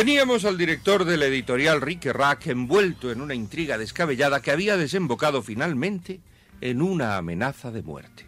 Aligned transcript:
Teníamos 0.00 0.46
al 0.46 0.56
director 0.56 1.04
de 1.04 1.18
la 1.18 1.26
editorial 1.26 1.82
Rique 1.82 2.10
Rack 2.14 2.46
envuelto 2.46 3.12
en 3.12 3.20
una 3.20 3.34
intriga 3.34 3.76
descabellada 3.76 4.40
que 4.40 4.50
había 4.50 4.78
desembocado 4.78 5.42
finalmente 5.42 6.22
en 6.62 6.80
una 6.80 7.18
amenaza 7.18 7.70
de 7.70 7.82
muerte. 7.82 8.24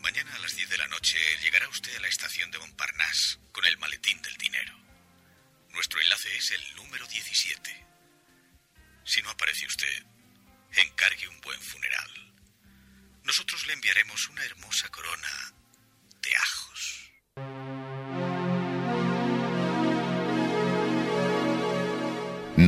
Mañana 0.00 0.34
a 0.34 0.38
las 0.40 0.54
10 0.54 0.68
de 0.68 0.76
la 0.76 0.86
noche 0.88 1.16
llegará 1.42 1.66
usted 1.70 1.96
a 1.96 2.00
la 2.02 2.08
estación 2.08 2.50
de 2.50 2.58
Montparnasse 2.58 3.38
con 3.52 3.64
el 3.64 3.78
maletín 3.78 4.20
del 4.20 4.36
dinero. 4.36 4.74
Nuestro 5.72 5.98
enlace 5.98 6.28
es 6.36 6.50
el 6.50 6.76
número 6.76 7.06
17. 7.06 7.86
Si 9.04 9.22
no 9.22 9.30
aparece 9.30 9.64
usted, 9.64 10.04
encargue 10.72 11.26
un 11.26 11.40
buen 11.40 11.58
funeral. 11.58 12.10
Nosotros 13.24 13.66
le 13.66 13.72
enviaremos 13.72 14.28
una 14.28 14.44
hermosa 14.44 14.90
corona 14.90 15.54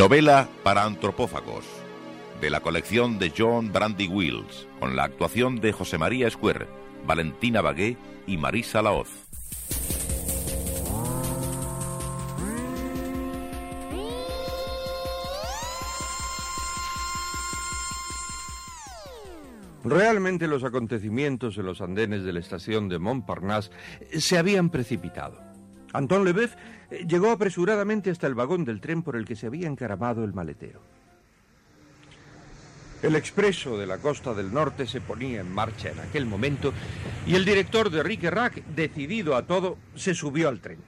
Novela 0.02 0.48
para 0.64 0.82
antropófagos, 0.82 1.64
de 2.40 2.50
la 2.50 2.58
colección 2.58 3.20
de 3.20 3.32
John 3.38 3.72
Brandy 3.72 4.08
Wills, 4.08 4.66
con 4.80 4.96
la 4.96 5.04
actuación 5.04 5.60
de 5.60 5.70
José 5.70 5.96
María 5.96 6.26
Escuer, 6.26 6.66
Valentina 7.06 7.60
Bagué 7.60 7.96
y 8.26 8.36
Marisa 8.36 8.82
Laoz. 8.82 9.10
Realmente 19.84 20.48
los 20.48 20.64
acontecimientos 20.64 21.56
en 21.58 21.66
los 21.66 21.80
andenes 21.80 22.24
de 22.24 22.32
la 22.32 22.40
estación 22.40 22.88
de 22.88 22.98
Montparnasse 22.98 23.70
se 24.18 24.36
habían 24.36 24.68
precipitado. 24.68 25.51
Anton 25.92 26.24
Lebeuf 26.24 26.54
eh, 26.90 27.06
llegó 27.06 27.30
apresuradamente 27.30 28.10
hasta 28.10 28.26
el 28.26 28.34
vagón 28.34 28.64
del 28.64 28.80
tren 28.80 29.02
por 29.02 29.16
el 29.16 29.24
que 29.24 29.36
se 29.36 29.46
había 29.46 29.68
encaramado 29.68 30.24
el 30.24 30.32
maletero. 30.32 30.80
El 33.02 33.16
expreso 33.16 33.76
de 33.76 33.86
la 33.86 33.98
costa 33.98 34.32
del 34.32 34.54
norte 34.54 34.86
se 34.86 35.00
ponía 35.00 35.40
en 35.40 35.52
marcha 35.52 35.90
en 35.90 35.98
aquel 35.98 36.24
momento 36.24 36.72
y 37.26 37.34
el 37.34 37.44
director 37.44 37.90
de 37.90 38.02
Rique 38.02 38.30
Rack, 38.30 38.64
decidido 38.66 39.34
a 39.34 39.46
todo, 39.46 39.76
se 39.96 40.14
subió 40.14 40.48
al 40.48 40.60
tren. 40.60 40.78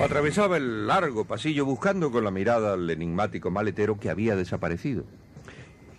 Atravesaba 0.00 0.56
el 0.56 0.88
largo 0.88 1.24
pasillo 1.24 1.64
buscando 1.64 2.10
con 2.10 2.24
la 2.24 2.32
mirada 2.32 2.74
al 2.74 2.90
enigmático 2.90 3.50
maletero 3.50 3.98
que 3.98 4.10
había 4.10 4.34
desaparecido. 4.34 5.04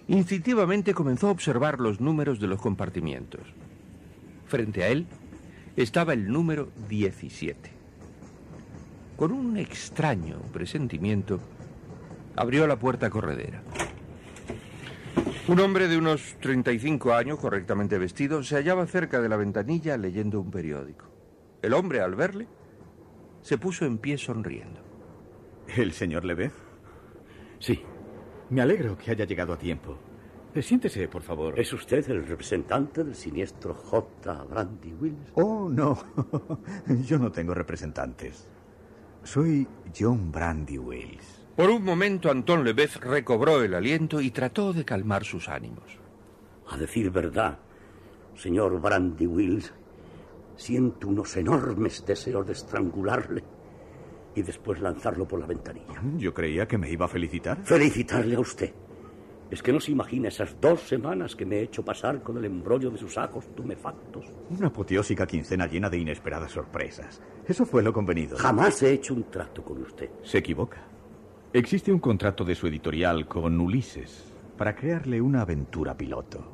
Instintivamente 0.09 0.93
comenzó 0.93 1.29
a 1.29 1.31
observar 1.31 1.79
los 1.79 1.99
números 1.99 2.39
de 2.39 2.47
los 2.47 2.61
compartimientos. 2.61 3.41
Frente 4.47 4.83
a 4.83 4.89
él 4.89 5.07
estaba 5.77 6.13
el 6.13 6.27
número 6.27 6.69
17. 6.89 7.69
Con 9.15 9.31
un 9.31 9.57
extraño 9.57 10.39
presentimiento, 10.51 11.39
abrió 12.35 12.65
la 12.65 12.77
puerta 12.77 13.09
corredera. 13.11 13.61
Un 15.47 15.59
hombre 15.59 15.87
de 15.87 15.97
unos 15.97 16.35
35 16.41 17.13
años, 17.13 17.39
correctamente 17.39 17.97
vestido, 17.99 18.43
se 18.43 18.55
hallaba 18.55 18.87
cerca 18.87 19.21
de 19.21 19.29
la 19.29 19.37
ventanilla 19.37 19.97
leyendo 19.97 20.41
un 20.41 20.51
periódico. 20.51 21.05
El 21.61 21.73
hombre, 21.73 22.01
al 22.01 22.15
verle, 22.15 22.47
se 23.41 23.57
puso 23.57 23.85
en 23.85 23.99
pie 23.99 24.17
sonriendo. 24.17 24.81
¿El 25.75 25.93
señor 25.93 26.25
Lebeuf? 26.25 26.53
Sí. 27.59 27.81
Me 28.49 28.61
alegro 28.61 28.97
que 28.97 29.11
haya 29.11 29.25
llegado 29.25 29.53
a 29.53 29.57
tiempo. 29.57 29.97
Siéntese, 30.61 31.07
por 31.07 31.21
favor. 31.21 31.59
¿Es 31.59 31.71
usted 31.73 32.09
el 32.09 32.25
representante 32.25 33.03
del 33.03 33.15
siniestro 33.15 33.73
J. 33.73 34.45
Brandy 34.45 34.93
Wills? 34.93 35.31
Oh, 35.33 35.69
no. 35.69 35.97
Yo 37.05 37.17
no 37.19 37.31
tengo 37.31 37.53
representantes. 37.53 38.47
Soy 39.23 39.67
John 39.97 40.31
Brandy 40.31 40.77
Wills. 40.77 41.45
Por 41.55 41.69
un 41.69 41.83
momento, 41.83 42.29
Anton 42.29 42.63
Lebeuf 42.63 42.97
recobró 42.97 43.61
el 43.61 43.73
aliento 43.73 44.21
y 44.21 44.31
trató 44.31 44.73
de 44.73 44.85
calmar 44.85 45.25
sus 45.25 45.49
ánimos. 45.49 45.97
A 46.69 46.77
decir 46.77 47.09
verdad, 47.09 47.57
señor 48.35 48.79
Brandy 48.79 49.25
Wills, 49.25 49.73
siento 50.55 51.07
unos 51.07 51.35
enormes 51.35 52.05
deseos 52.05 52.45
de 52.45 52.53
estrangularle 52.53 53.43
y 54.35 54.43
después 54.43 54.79
lanzarlo 54.79 55.27
por 55.27 55.39
la 55.39 55.47
ventanilla. 55.47 56.01
Yo 56.17 56.33
creía 56.33 56.67
que 56.67 56.77
me 56.77 56.91
iba 56.91 57.05
a 57.05 57.09
felicitar. 57.09 57.57
Felicitarle 57.63 58.35
a 58.35 58.39
usted. 58.39 58.71
Es 59.49 59.63
que 59.63 59.71
no 59.71 59.79
se 59.79 59.91
imagina 59.91 60.27
esas 60.27 60.59
dos 60.59 60.81
semanas 60.81 61.35
que 61.35 61.45
me 61.45 61.57
he 61.57 61.61
hecho 61.63 61.83
pasar 61.83 62.21
con 62.21 62.37
el 62.37 62.45
embrollo 62.45 62.91
de 62.91 62.97
sus 62.97 63.17
ajos 63.17 63.45
tumefactos. 63.55 64.25
Una 64.49 64.67
apoteósica 64.67 65.25
quincena 65.25 65.67
llena 65.67 65.89
de 65.89 65.97
inesperadas 65.97 66.51
sorpresas. 66.51 67.21
Eso 67.47 67.65
fue 67.65 67.81
lo 67.81 67.93
convenido. 67.93 68.37
Jamás 68.37 68.83
he 68.83 68.91
hecho 68.91 69.13
un 69.13 69.23
trato 69.31 69.63
con 69.63 69.81
usted. 69.81 70.09
Se 70.21 70.39
equivoca. 70.39 70.83
Existe 71.53 71.93
un 71.93 71.99
contrato 71.99 72.43
de 72.43 72.55
su 72.55 72.67
editorial 72.67 73.25
con 73.25 73.59
Ulises 73.59 74.33
para 74.57 74.75
crearle 74.75 75.21
una 75.21 75.41
aventura 75.41 75.95
piloto. 75.95 76.51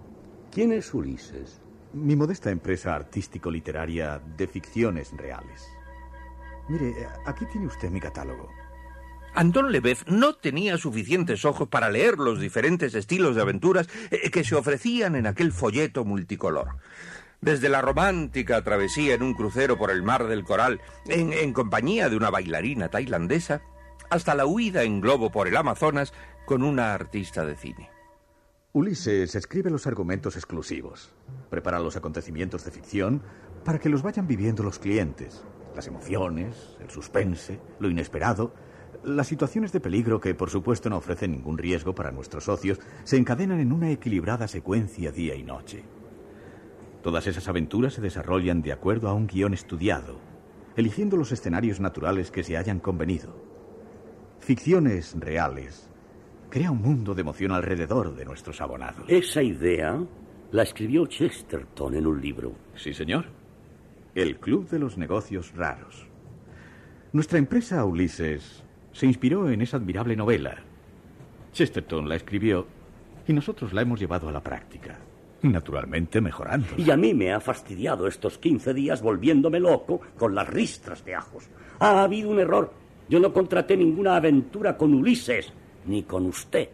¿Quién 0.52 0.72
es 0.72 0.94
Ulises? 0.94 1.62
Mi 1.94 2.16
modesta 2.16 2.52
empresa 2.52 2.94
artístico-literaria 2.94 4.22
de 4.38 4.48
ficciones 4.48 5.12
reales. 5.18 5.68
Mire, 6.70 6.94
aquí 7.26 7.46
tiene 7.48 7.68
usted 7.68 7.90
mi 7.90 8.00
catálogo. 8.00 8.50
Anton 9.36 9.72
Lebeuf 9.72 10.04
no 10.08 10.36
tenía 10.36 10.78
suficientes 10.78 11.44
ojos 11.44 11.68
para 11.68 11.90
leer 11.90 12.18
los 12.18 12.40
diferentes 12.40 12.94
estilos 12.94 13.36
de 13.36 13.42
aventuras 13.42 13.90
eh, 14.12 14.30
que 14.30 14.44
se 14.44 14.56
ofrecían 14.56 15.16
en 15.16 15.26
aquel 15.26 15.52
folleto 15.52 16.06
multicolor. 16.06 16.78
Desde 17.42 17.68
la 17.68 17.82
romántica 17.82 18.64
travesía 18.64 19.16
en 19.16 19.24
un 19.24 19.34
crucero 19.34 19.78
por 19.78 19.92
el 19.92 20.04
mar 20.04 20.28
del 20.28 20.44
Coral, 20.44 20.80
en, 21.08 21.34
en 21.34 21.52
compañía 21.52 22.10
de 22.10 22.16
una 22.16 22.30
bailarina 22.30 22.90
tailandesa, 22.90 23.62
hasta 24.10 24.36
la 24.36 24.46
huida 24.46 24.84
en 24.84 25.02
globo 25.02 25.32
por 25.32 25.48
el 25.48 25.58
Amazonas 25.58 26.14
con 26.46 26.62
una 26.62 26.94
artista 26.94 27.44
de 27.46 27.56
cine. 27.56 27.90
Ulises 28.72 29.36
escribe 29.36 29.70
los 29.70 29.88
argumentos 29.88 30.36
exclusivos, 30.36 31.14
prepara 31.50 31.80
los 31.80 31.96
acontecimientos 31.96 32.64
de 32.66 32.72
ficción 32.72 33.22
para 33.66 33.80
que 33.80 33.90
los 33.90 34.04
vayan 34.04 34.28
viviendo 34.28 34.64
los 34.64 34.80
clientes, 34.80 35.44
las 35.76 35.88
emociones, 35.88 36.78
el 36.80 36.90
suspense, 36.90 37.60
lo 37.80 37.90
inesperado, 37.90 38.54
las 39.04 39.28
situaciones 39.28 39.72
de 39.72 39.80
peligro 39.80 40.20
que, 40.20 40.36
por 40.36 40.50
supuesto, 40.50 40.90
no 40.90 40.98
ofrecen 40.98 41.32
ningún 41.32 41.58
riesgo 41.58 41.94
para 41.96 42.12
nuestros 42.12 42.46
socios, 42.46 42.80
se 43.04 43.18
encadenan 43.18 43.60
en 43.60 43.72
una 43.72 43.92
equilibrada 43.92 44.48
secuencia 44.48 45.12
día 45.12 45.36
y 45.36 45.44
noche. 45.44 45.84
Todas 47.02 47.28
esas 47.28 47.48
aventuras 47.48 47.94
se 47.94 48.02
desarrollan 48.02 48.62
de 48.62 48.72
acuerdo 48.72 49.10
a 49.10 49.14
un 49.14 49.28
guion 49.28 49.54
estudiado, 49.54 50.20
eligiendo 50.76 51.18
los 51.18 51.32
escenarios 51.32 51.80
naturales 51.80 52.32
que 52.32 52.44
se 52.44 52.58
hayan 52.58 52.80
convenido. 52.80 53.36
Ficciones 54.40 55.16
reales 55.20 55.90
crea 56.50 56.72
un 56.72 56.82
mundo 56.82 57.16
de 57.16 57.22
emoción 57.22 57.52
alrededor 57.52 58.16
de 58.16 58.26
nuestros 58.26 58.62
abonados. 58.62 59.06
Esa 59.08 59.42
idea 59.42 60.02
la 60.52 60.64
escribió 60.64 61.08
Chesterton 61.08 61.96
en 61.96 62.06
un 62.06 62.22
libro. 62.22 62.54
Sí, 62.76 62.94
señor. 62.94 63.26
El 64.14 64.40
Club 64.40 64.70
de 64.70 64.78
los 64.80 64.98
Negocios 64.98 65.52
Raros. 65.56 66.08
Nuestra 67.12 67.40
empresa, 67.40 67.84
Ulises, 67.86 68.63
se 68.94 69.06
inspiró 69.06 69.50
en 69.50 69.62
esa 69.62 69.78
admirable 69.78 70.16
novela. 70.16 70.56
Chesterton 71.52 72.08
la 72.08 72.16
escribió 72.16 72.66
y 73.28 73.34
nosotros 73.34 73.74
la 73.74 73.82
hemos 73.82 74.00
llevado 74.00 74.30
a 74.30 74.32
la 74.32 74.42
práctica. 74.42 74.98
Naturalmente 75.42 76.22
mejorando. 76.22 76.68
Y 76.78 76.90
a 76.90 76.96
mí 76.96 77.14
me 77.14 77.34
ha 77.34 77.42
fastidiado 77.42 78.08
estos 78.08 78.38
15 78.38 78.74
días 78.74 79.02
volviéndome 79.02 79.60
loco 79.60 80.00
con 80.18 80.34
las 80.34 80.48
ristras 80.48 81.04
de 81.04 81.16
ajos. 81.16 81.50
Ha 81.80 82.04
habido 82.04 82.30
un 82.30 82.40
error. 82.40 82.74
Yo 83.10 83.20
no 83.20 83.34
contraté 83.34 83.76
ninguna 83.76 84.16
aventura 84.16 84.78
con 84.78 84.94
Ulises, 84.94 85.52
ni 85.86 86.04
con 86.04 86.26
usted. 86.26 86.70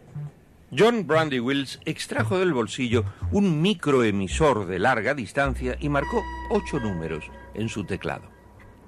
John 0.76 1.04
Brandy 1.04 1.40
Wills 1.40 1.80
extrajo 1.84 2.38
del 2.38 2.52
bolsillo 2.52 3.04
un 3.32 3.60
microemisor 3.60 4.66
de 4.66 4.78
larga 4.78 5.14
distancia 5.14 5.76
y 5.80 5.88
marcó 5.88 6.22
ocho 6.50 6.78
números 6.78 7.24
en 7.54 7.68
su 7.68 7.84
teclado. 7.84 8.22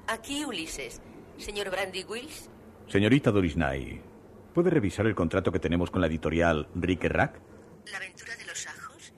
Aquí 0.06 0.44
Ulises. 0.44 1.00
Señor 1.38 1.70
Brandy 1.70 2.05
Wills. 2.05 2.49
Señorita 2.92 3.30
Doris 3.30 3.56
Nay, 3.56 4.02
¿puede 4.52 4.68
revisar 4.68 5.06
el 5.06 5.14
contrato 5.14 5.50
que 5.50 5.58
tenemos 5.58 5.90
con 5.90 6.02
la 6.02 6.08
editorial 6.08 6.68
Rick 6.74 7.04
Rack? 7.04 7.40
¿La 7.90 7.96
aventura 7.96 8.36
de 8.36 8.44
los 8.44 8.66
ajos? 8.66 9.14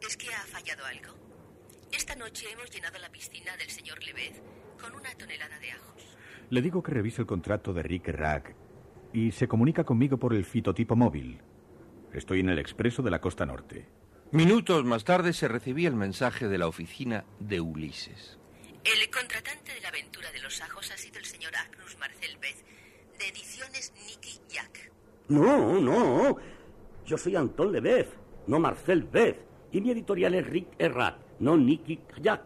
¿Es 0.00 0.16
que 0.16 0.28
ha 0.28 0.46
fallado 0.46 0.84
algo? 0.84 1.12
Esta 1.90 2.14
noche 2.14 2.46
hemos 2.52 2.70
llenado 2.70 2.96
la 3.00 3.10
piscina 3.10 3.56
del 3.56 3.68
señor 3.68 4.00
Levez 4.04 4.40
con 4.80 4.94
una 4.94 5.12
tonelada 5.18 5.58
de 5.58 5.72
ajos. 5.72 6.16
Le 6.50 6.62
digo 6.62 6.84
que 6.84 6.92
revise 6.92 7.22
el 7.22 7.26
contrato 7.26 7.72
de 7.72 7.82
Rick 7.82 8.06
Rack 8.10 8.54
y 9.12 9.32
se 9.32 9.48
comunica 9.48 9.82
conmigo 9.82 10.18
por 10.18 10.32
el 10.32 10.44
fitotipo 10.44 10.94
móvil. 10.94 11.40
Estoy 12.12 12.38
en 12.38 12.50
el 12.50 12.60
expreso 12.60 13.02
de 13.02 13.10
la 13.10 13.20
costa 13.20 13.44
norte. 13.44 13.88
Minutos 14.30 14.84
más 14.84 15.02
tarde 15.02 15.32
se 15.32 15.48
recibía 15.48 15.88
el 15.88 15.96
mensaje 15.96 16.46
de 16.46 16.58
la 16.58 16.68
oficina 16.68 17.24
de 17.40 17.60
Ulises. 17.60 18.38
El 18.84 19.10
contratante 19.10 19.74
de 19.74 19.80
la 19.80 19.88
aventura 19.88 20.30
de 20.30 20.42
los 20.42 20.60
ajos 20.60 20.92
ha 20.92 20.96
sido 20.96 21.18
el 21.18 21.24
señor 21.24 21.56
Agnus 21.56 21.98
Marcel 21.98 22.38
Beth, 22.40 22.64
de 23.18 23.28
Ediciones 23.28 23.92
Nicky 24.06 24.38
Jack. 24.48 24.92
No, 25.28 25.80
no. 25.80 26.36
Yo 27.04 27.18
soy 27.18 27.36
Antón 27.36 27.72
Lebev, 27.72 28.08
no 28.46 28.58
Marcel 28.58 29.04
Beth. 29.04 29.44
Y 29.72 29.80
mi 29.80 29.90
editorial 29.90 30.34
es 30.34 30.46
Rick 30.46 30.68
Errat, 30.78 31.16
no 31.40 31.56
Nicky 31.56 32.00
Jack. 32.20 32.42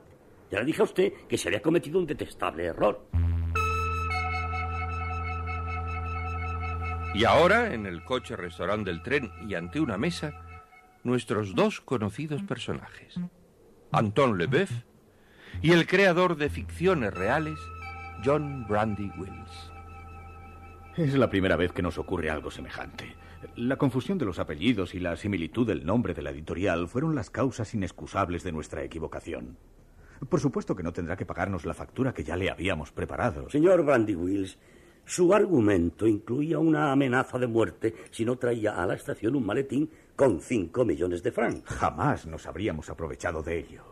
Ya 0.51 0.59
le 0.59 0.65
dije 0.65 0.81
a 0.81 0.85
usted 0.85 1.13
que 1.29 1.39
se 1.39 1.49
había 1.49 1.63
cometido 1.63 1.99
un 1.99 2.07
detestable 2.07 2.65
error. 2.65 3.07
Y 7.15 7.25
ahora, 7.25 7.75
en 7.75 7.87
el 7.87 8.05
coche 8.05 8.37
restaurante 8.37 8.91
del 8.91 9.03
tren 9.03 9.31
y 9.49 9.55
ante 9.55 9.81
una 9.81 9.99
mesa, 9.99 10.33
nuestros 11.03 11.55
dos 11.55 11.81
conocidos 11.81 12.43
personajes, 12.43 13.15
Anton 13.93 14.39
Lebeuf 14.39 14.71
y 15.61 15.73
el 15.73 15.87
creador 15.87 16.37
de 16.37 16.51
ficciones 16.51 17.13
reales, 17.13 17.59
John 18.25 18.67
Brandy 18.69 19.11
Wills. 19.19 19.70
Es 20.97 21.15
la 21.15 21.31
primera 21.31 21.57
vez 21.57 21.73
que 21.73 21.83
nos 21.83 21.99
ocurre 21.99 22.31
algo 22.31 22.51
semejante. 22.51 23.15
La 23.57 23.77
confusión 23.77 24.19
de 24.19 24.25
los 24.25 24.39
apellidos 24.39 24.95
y 24.95 25.01
la 25.01 25.17
similitud 25.17 25.67
del 25.67 25.87
nombre 25.87 26.15
de 26.15 26.23
la 26.23 26.31
editorial 26.31 26.89
fueron 26.89 27.15
las 27.15 27.31
causas 27.31 27.73
inexcusables 27.75 28.43
de 28.43 28.53
nuestra 28.53 28.83
equivocación. 28.83 29.57
Por 30.29 30.41
supuesto 30.41 30.77
que 30.77 30.83
no 30.83 30.93
tendrá 30.93 31.17
que 31.17 31.25
pagarnos 31.25 31.65
la 31.65 31.75
factura 31.75 32.13
que 32.13 32.25
ya 32.25 32.37
le 32.37 32.51
habíamos 32.51 32.93
preparado. 32.93 33.49
Señor 33.49 33.85
Brandy 33.85 34.15
Wills, 34.15 34.59
su 35.05 35.33
argumento 35.33 36.07
incluía 36.07 36.59
una 36.59 36.93
amenaza 36.93 37.39
de 37.39 37.47
muerte 37.47 37.95
si 38.11 38.25
no 38.25 38.37
traía 38.37 38.83
a 38.83 38.87
la 38.87 38.95
estación 38.95 39.37
un 39.37 39.47
maletín 39.47 39.91
con 40.17 40.41
cinco 40.41 40.85
millones 40.85 41.23
de 41.23 41.33
francos. 41.33 41.75
Jamás 41.75 42.27
nos 42.27 42.47
habríamos 42.47 42.91
aprovechado 42.91 43.43
de 43.43 43.59
ello. 43.59 43.90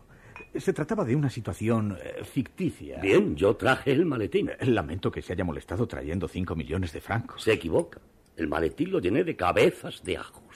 Se 0.55 0.73
trataba 0.73 1.05
de 1.05 1.15
una 1.15 1.29
situación 1.29 1.97
eh, 2.01 2.23
ficticia. 2.23 2.99
Bien, 2.99 3.35
yo 3.35 3.55
traje 3.55 3.91
el 3.91 4.05
maletín. 4.05 4.51
Lamento 4.61 5.11
que 5.11 5.21
se 5.21 5.33
haya 5.33 5.43
molestado 5.43 5.87
trayendo 5.87 6.27
cinco 6.27 6.55
millones 6.55 6.91
de 6.93 7.01
francos. 7.01 7.43
Se 7.43 7.53
equivoca. 7.53 7.99
El 8.35 8.47
maletín 8.47 8.91
lo 8.91 8.99
llené 8.99 9.23
de 9.23 9.35
cabezas 9.35 10.03
de 10.03 10.17
ajos. 10.17 10.49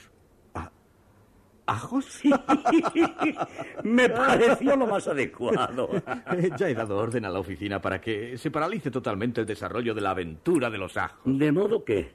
¿Ajos? 1.66 2.20
Me 3.84 4.08
pareció 4.10 4.76
lo 4.76 4.86
más 4.86 5.08
adecuado. 5.08 5.88
Eh, 6.36 6.50
ya 6.56 6.68
he 6.68 6.74
dado 6.74 6.98
orden 6.98 7.24
a 7.24 7.30
la 7.30 7.38
oficina 7.38 7.80
para 7.80 8.00
que 8.00 8.36
se 8.36 8.50
paralice 8.50 8.90
totalmente 8.90 9.40
el 9.40 9.46
desarrollo 9.46 9.94
de 9.94 10.00
la 10.00 10.10
aventura 10.10 10.68
de 10.68 10.78
los 10.78 10.96
ajos. 10.96 11.20
De 11.24 11.52
modo 11.52 11.84
que 11.84 12.12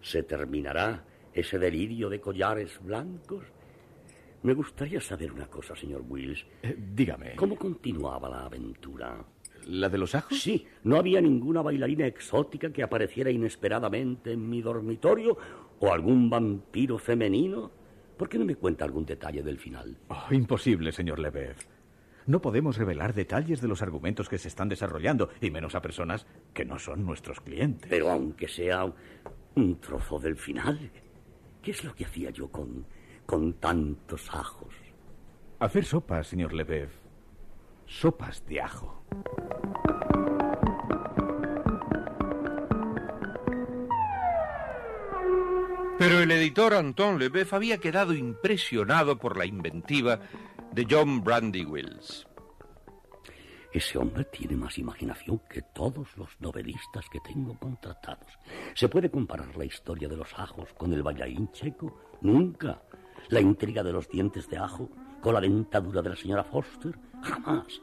se 0.00 0.22
terminará 0.24 1.04
ese 1.32 1.58
delirio 1.58 2.10
de 2.10 2.20
collares 2.20 2.78
blancos. 2.82 3.44
Me 4.42 4.54
gustaría 4.54 5.00
saber 5.00 5.32
una 5.32 5.46
cosa, 5.46 5.76
señor 5.76 6.02
Wills. 6.08 6.44
Eh, 6.62 6.76
dígame. 6.94 7.36
¿Cómo 7.36 7.56
continuaba 7.56 8.28
la 8.28 8.46
aventura? 8.46 9.24
¿La 9.68 9.88
de 9.88 9.98
los 9.98 10.14
ajos? 10.16 10.40
Sí, 10.40 10.66
no 10.82 10.96
había 10.96 11.20
ninguna 11.20 11.62
bailarina 11.62 12.06
exótica 12.06 12.72
que 12.72 12.82
apareciera 12.82 13.30
inesperadamente 13.30 14.32
en 14.32 14.48
mi 14.48 14.60
dormitorio 14.60 15.36
o 15.78 15.92
algún 15.92 16.28
vampiro 16.28 16.98
femenino. 16.98 17.70
¿Por 18.16 18.28
qué 18.28 18.38
no 18.38 18.44
me 18.44 18.56
cuenta 18.56 18.84
algún 18.84 19.06
detalle 19.06 19.42
del 19.42 19.58
final? 19.58 19.96
Oh, 20.08 20.32
imposible, 20.32 20.90
señor 20.90 21.20
Lebev. 21.20 21.56
No 22.26 22.40
podemos 22.40 22.76
revelar 22.76 23.14
detalles 23.14 23.60
de 23.60 23.68
los 23.68 23.82
argumentos 23.82 24.28
que 24.28 24.38
se 24.38 24.48
están 24.48 24.68
desarrollando, 24.68 25.30
y 25.40 25.50
menos 25.50 25.74
a 25.74 25.82
personas 25.82 26.26
que 26.52 26.64
no 26.64 26.78
son 26.78 27.04
nuestros 27.04 27.40
clientes. 27.40 27.88
Pero 27.90 28.10
aunque 28.10 28.48
sea 28.48 28.92
un 29.54 29.80
trozo 29.80 30.18
del 30.18 30.36
final, 30.36 30.90
¿qué 31.62 31.72
es 31.72 31.82
lo 31.84 31.94
que 31.94 32.04
hacía 32.04 32.30
yo 32.30 32.48
con, 32.48 32.86
con 33.32 33.54
tantos 33.54 34.28
ajos? 34.28 34.74
Hacer 35.58 35.86
sopas, 35.86 36.26
señor 36.26 36.52
Lebev. 36.52 36.90
Sopas 37.86 38.44
de 38.44 38.60
ajo. 38.60 39.06
Pero 45.98 46.20
el 46.20 46.30
editor 46.30 46.74
Anton 46.74 47.18
Lebeuf 47.18 47.54
había 47.54 47.78
quedado 47.78 48.12
impresionado 48.12 49.18
por 49.18 49.38
la 49.38 49.46
inventiva 49.46 50.20
de 50.72 50.86
John 50.90 51.24
Brandy 51.24 51.64
Wills. 51.64 52.28
Ese 53.72 53.96
hombre 53.96 54.26
tiene 54.26 54.56
más 54.56 54.76
imaginación 54.76 55.40
que 55.48 55.62
todos 55.62 56.14
los 56.18 56.38
novelistas 56.38 57.08
que 57.10 57.20
tengo 57.20 57.58
contratados. 57.58 58.28
¿Se 58.74 58.90
puede 58.90 59.10
comparar 59.10 59.56
la 59.56 59.64
historia 59.64 60.06
de 60.06 60.18
los 60.18 60.38
ajos 60.38 60.68
con 60.74 60.92
el 60.92 61.02
bailarín 61.02 61.50
checo? 61.52 61.98
Nunca. 62.20 62.82
¿La 63.28 63.40
intriga 63.40 63.82
de 63.82 63.92
los 63.92 64.08
dientes 64.08 64.48
de 64.48 64.58
ajo 64.58 64.88
con 65.20 65.34
la 65.34 65.40
dentadura 65.40 66.02
de 66.02 66.10
la 66.10 66.16
señora 66.16 66.44
Foster? 66.44 66.98
Jamás. 67.22 67.80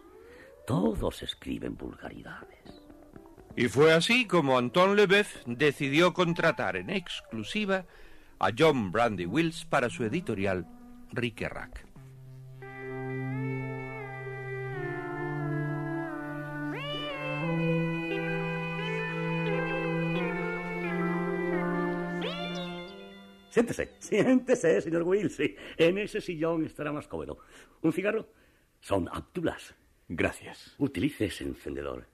Todos 0.68 1.24
escriben 1.24 1.76
vulgaridades. 1.76 2.84
Y 3.56 3.68
fue 3.68 3.94
así 3.94 4.26
como 4.26 4.58
Anton 4.58 4.96
Lebeuf 4.96 5.44
decidió 5.46 6.14
contratar 6.14 6.78
en 6.78 6.90
exclusiva 6.90 7.86
a 8.40 8.52
John 8.58 8.92
Brandy 8.92 9.26
Wills 9.26 9.66
para 9.66 9.90
su 9.90 10.04
editorial 10.04 10.66
Rick 11.12 11.42
Rack. 11.42 11.89
Siéntese, 23.50 23.92
siéntese, 24.00 24.82
señor 24.82 25.04
Wills. 25.04 25.36
Sí, 25.36 25.56
En 25.78 25.98
ese 25.98 26.22
sillón 26.22 26.66
estará 26.66 26.92
más 26.92 27.08
cómodo. 27.08 27.40
¿Un 27.82 27.94
cigarro? 27.94 28.28
Son 28.80 29.10
Abdulas. 29.12 29.76
Gracias. 30.08 30.76
Utilice 30.78 31.26
ese 31.26 31.44
encendedor. 31.44 32.08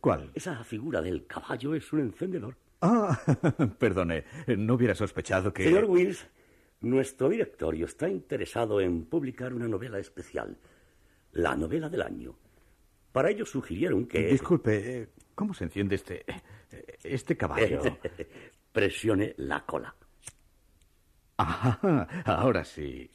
¿Cuál? 0.00 0.30
Esa 0.34 0.62
figura 0.64 1.02
del 1.02 1.26
caballo 1.26 1.74
es 1.74 1.92
un 1.92 2.00
encendedor. 2.00 2.56
Ah, 2.80 3.18
perdone, 3.78 4.24
no 4.56 4.74
hubiera 4.74 4.94
sospechado 4.94 5.52
que... 5.52 5.64
Señor 5.64 5.84
Wills, 5.84 6.26
nuestro 6.80 7.28
directorio 7.28 7.86
está 7.86 8.08
interesado 8.08 8.80
en 8.80 9.04
publicar 9.04 9.52
una 9.54 9.68
novela 9.68 9.98
especial, 9.98 10.56
la 11.32 11.54
novela 11.56 11.88
del 11.88 12.02
año. 12.02 12.34
Para 13.12 13.30
ello 13.30 13.44
sugirieron 13.44 14.06
que... 14.06 14.26
Disculpe, 14.26 15.02
eh, 15.02 15.08
¿cómo 15.34 15.54
se 15.54 15.64
enciende 15.64 15.96
este... 15.96 16.24
este 17.04 17.36
caballo? 17.36 17.82
Presione 18.72 19.34
la 19.36 19.64
cola. 19.66 19.94
Ah, 21.38 22.06
ahora 22.24 22.64
sí. 22.64 23.10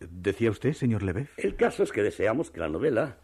¿Decía 0.00 0.50
usted, 0.50 0.72
señor 0.72 1.02
Lebeuf? 1.02 1.30
El 1.38 1.54
caso 1.56 1.82
es 1.84 1.92
que 1.92 2.02
deseamos 2.02 2.50
que 2.50 2.60
la 2.60 2.68
novela 2.68 3.18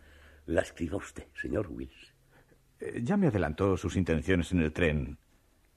la 0.47 0.61
escriba 0.61 0.97
usted, 0.97 1.27
señor 1.41 1.67
Wills. 1.69 2.15
Eh, 2.81 3.01
Ya 3.03 3.17
me 3.17 3.27
adelantó 3.27 3.77
sus 3.77 3.97
intenciones 3.97 4.53
en 4.53 4.61
el 4.61 4.73
tren. 4.73 5.19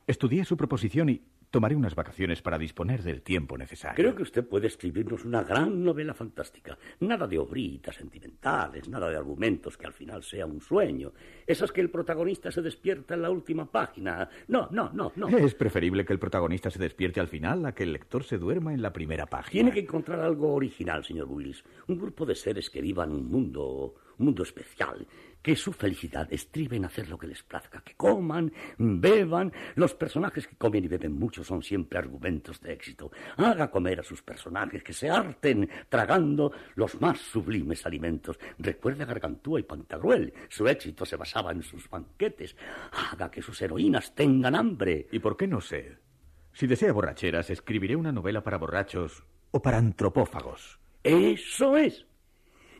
Estudié 0.05 0.45
su 0.45 0.55
proposición 0.55 1.09
y 1.09 1.23
tomaré 1.57 1.75
unas 1.75 1.95
vacaciones 1.95 2.43
para 2.43 2.59
disponer 2.59 3.01
del 3.01 3.23
tiempo 3.23 3.57
necesario. 3.57 3.95
Creo 3.95 4.13
que 4.13 4.21
usted 4.21 4.47
puede 4.47 4.67
escribirnos 4.67 5.25
una 5.25 5.41
gran 5.41 5.83
novela 5.83 6.13
fantástica. 6.13 6.77
Nada 6.99 7.25
de 7.25 7.39
obritas 7.39 7.95
sentimentales, 7.95 8.87
nada 8.87 9.09
de 9.09 9.17
argumentos 9.17 9.75
que 9.75 9.87
al 9.87 9.93
final 9.93 10.21
sea 10.21 10.45
un 10.45 10.61
sueño. 10.61 11.13
Esas 11.47 11.71
que 11.71 11.81
el 11.81 11.89
protagonista 11.89 12.51
se 12.51 12.61
despierta 12.61 13.15
en 13.15 13.23
la 13.23 13.31
última 13.31 13.71
página. 13.71 14.29
No, 14.49 14.69
no, 14.69 14.91
no, 14.93 15.13
no. 15.15 15.27
Es 15.29 15.55
preferible 15.55 16.05
que 16.05 16.13
el 16.13 16.19
protagonista 16.19 16.69
se 16.69 16.77
despierte 16.77 17.19
al 17.19 17.27
final 17.27 17.65
a 17.65 17.73
que 17.73 17.81
el 17.81 17.93
lector 17.93 18.23
se 18.23 18.37
duerma 18.37 18.71
en 18.71 18.83
la 18.83 18.93
primera 18.93 19.25
página. 19.25 19.49
Tiene 19.51 19.71
que 19.71 19.79
encontrar 19.79 20.19
algo 20.19 20.53
original, 20.53 21.03
señor 21.03 21.25
Wills. 21.27 21.63
Un 21.87 21.97
grupo 21.97 22.23
de 22.23 22.35
seres 22.35 22.69
que 22.69 22.81
vivan 22.81 23.11
un 23.11 23.31
mundo, 23.31 23.95
un 24.19 24.25
mundo 24.25 24.43
especial, 24.43 25.07
que 25.47 25.55
su 25.55 25.71
felicidad 25.71 26.27
estribe 26.29 26.75
en 26.75 26.83
hacer 26.83 27.07
lo 27.07 27.17
que 27.17 27.25
les 27.25 27.41
plazca, 27.41 27.79
que 27.79 27.95
coman, 27.95 28.51
beban. 28.77 29.53
Los 29.75 29.93
personajes 29.93 30.45
que 30.45 30.57
comen 30.57 30.83
y 30.83 30.89
beben 30.89 31.13
mucho 31.13 31.41
son 31.41 31.63
siempre 31.63 31.97
argumentos 31.97 32.59
de 32.59 32.73
éxito. 32.73 33.13
Haga 33.37 33.71
comer 33.71 34.01
a 34.01 34.03
sus 34.03 34.21
personajes, 34.21 34.83
que 34.83 34.91
se 34.91 35.09
harten 35.09 35.69
tragando 35.87 36.51
los 36.75 36.99
más 36.99 37.19
sublimes 37.19 37.85
alimentos. 37.85 38.37
Recuerde 38.59 39.03
a 39.03 39.05
Gargantúa 39.05 39.61
y 39.61 39.63
Pantagruel. 39.63 40.33
Su 40.49 40.67
éxito 40.67 41.05
se 41.05 41.15
basaba 41.15 41.53
en 41.53 41.63
sus 41.63 41.89
banquetes. 41.89 42.57
Haga 42.91 43.31
que 43.31 43.41
sus 43.41 43.61
heroínas 43.61 44.13
tengan 44.13 44.53
hambre. 44.53 45.07
¿Y 45.13 45.19
por 45.19 45.37
qué 45.37 45.47
no 45.47 45.61
sé? 45.61 45.95
Si 46.51 46.67
desea 46.67 46.91
borracheras, 46.91 47.49
escribiré 47.49 47.95
una 47.95 48.11
novela 48.11 48.43
para 48.43 48.57
borrachos 48.57 49.23
o 49.51 49.61
para 49.61 49.77
antropófagos. 49.77 50.77
Eso 51.01 51.77
es. 51.77 52.05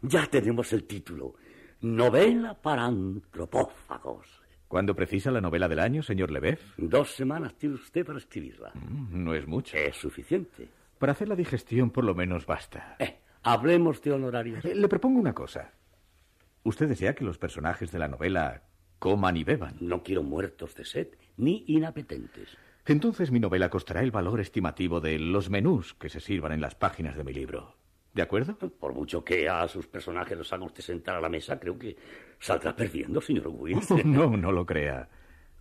Ya 0.01 0.25
tenemos 0.25 0.73
el 0.73 0.83
título. 0.83 1.35
Novela 1.81 2.55
para 2.55 2.85
antropófagos. 2.85 4.25
¿Cuándo 4.67 4.95
precisa 4.95 5.31
la 5.31 5.41
novela 5.41 5.67
del 5.67 5.79
año, 5.79 6.01
señor 6.01 6.31
Lebev? 6.31 6.59
Dos 6.77 7.11
semanas 7.11 7.55
tiene 7.55 7.75
usted 7.75 8.05
para 8.05 8.17
escribirla. 8.17 8.71
Mm, 8.73 9.23
no 9.23 9.33
es 9.33 9.47
mucho. 9.47 9.77
Es 9.77 9.95
suficiente. 9.95 10.67
Para 10.97 11.11
hacer 11.11 11.27
la 11.27 11.35
digestión 11.35 11.91
por 11.91 12.03
lo 12.03 12.15
menos 12.15 12.45
basta. 12.45 12.95
Eh, 12.99 13.19
hablemos 13.43 14.01
de 14.01 14.11
honorarios. 14.11 14.65
Eh, 14.65 14.73
le 14.75 14.87
propongo 14.89 15.19
una 15.19 15.33
cosa. 15.33 15.71
¿Usted 16.63 16.89
desea 16.89 17.13
que 17.13 17.23
los 17.23 17.37
personajes 17.37 17.91
de 17.91 17.99
la 17.99 18.07
novela 18.07 18.63
coman 18.99 19.37
y 19.37 19.43
beban? 19.43 19.77
No 19.79 20.03
quiero 20.03 20.23
muertos 20.23 20.75
de 20.75 20.83
sed 20.83 21.07
ni 21.37 21.63
inapetentes. 21.67 22.57
Entonces 22.87 23.31
mi 23.31 23.39
novela 23.39 23.69
costará 23.69 24.01
el 24.01 24.11
valor 24.11 24.39
estimativo 24.39 24.99
de 24.99 25.19
los 25.19 25.49
menús 25.49 25.93
que 25.93 26.09
se 26.09 26.19
sirvan 26.19 26.53
en 26.53 26.61
las 26.61 26.73
páginas 26.73 27.15
de 27.15 27.23
mi 27.23 27.33
libro. 27.33 27.75
¿De 28.17 28.23
acuerdo? 28.23 28.57
Por 28.57 28.95
mucho 28.95 29.23
que 29.23 29.47
a 29.47 29.67
sus 29.67 29.85
personajes 29.85 30.35
los 30.35 30.51
haga 30.51 30.65
usted 30.65 30.81
sentar 30.81 31.17
a 31.17 31.21
la 31.21 31.29
mesa, 31.29 31.59
creo 31.59 31.77
que 31.77 31.95
saldrá 32.39 32.75
perdiendo, 32.75 33.21
señor 33.21 33.49
Wills. 33.49 33.91
no, 34.05 34.35
no 34.35 34.51
lo 34.51 34.65
crea. 34.65 35.07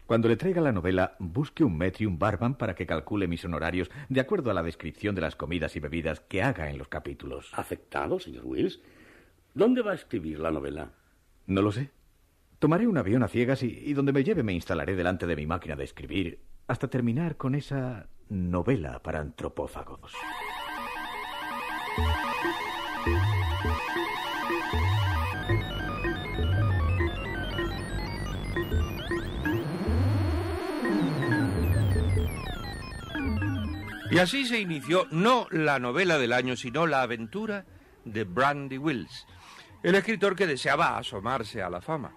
Cuando 0.06 0.26
le 0.26 0.38
traiga 0.38 0.62
la 0.62 0.72
novela, 0.72 1.16
busque 1.18 1.64
un 1.64 1.74
un 1.74 2.18
barman 2.18 2.54
para 2.54 2.74
que 2.74 2.86
calcule 2.86 3.28
mis 3.28 3.44
honorarios 3.44 3.90
de 4.08 4.20
acuerdo 4.20 4.50
a 4.50 4.54
la 4.54 4.62
descripción 4.62 5.14
de 5.14 5.20
las 5.20 5.36
comidas 5.36 5.76
y 5.76 5.80
bebidas 5.80 6.20
que 6.20 6.42
haga 6.42 6.70
en 6.70 6.78
los 6.78 6.88
capítulos. 6.88 7.50
¿Afectado, 7.52 8.18
señor 8.18 8.46
Wills? 8.46 8.80
¿Dónde 9.52 9.82
va 9.82 9.92
a 9.92 9.96
escribir 9.96 10.40
la 10.40 10.50
novela? 10.50 10.92
No 11.46 11.60
lo 11.60 11.72
sé. 11.72 11.90
Tomaré 12.58 12.86
un 12.86 12.96
avión 12.96 13.22
a 13.22 13.28
ciegas 13.28 13.62
y, 13.64 13.66
y 13.66 13.92
donde 13.92 14.14
me 14.14 14.24
lleve 14.24 14.42
me 14.42 14.54
instalaré 14.54 14.96
delante 14.96 15.26
de 15.26 15.36
mi 15.36 15.46
máquina 15.46 15.76
de 15.76 15.84
escribir 15.84 16.40
hasta 16.68 16.88
terminar 16.88 17.36
con 17.36 17.54
esa 17.54 18.08
novela 18.30 19.02
para 19.02 19.20
antropófagos. 19.20 20.14
Y 34.16 34.18
así 34.18 34.46
se 34.46 34.58
inició 34.58 35.06
no 35.10 35.46
la 35.50 35.78
novela 35.78 36.16
del 36.16 36.32
año, 36.32 36.56
sino 36.56 36.86
la 36.86 37.02
aventura 37.02 37.66
de 38.06 38.24
Brandy 38.24 38.78
Wills, 38.78 39.26
el 39.82 39.94
escritor 39.94 40.34
que 40.34 40.46
deseaba 40.46 40.96
asomarse 40.96 41.62
a 41.62 41.68
la 41.68 41.82
fama. 41.82 42.14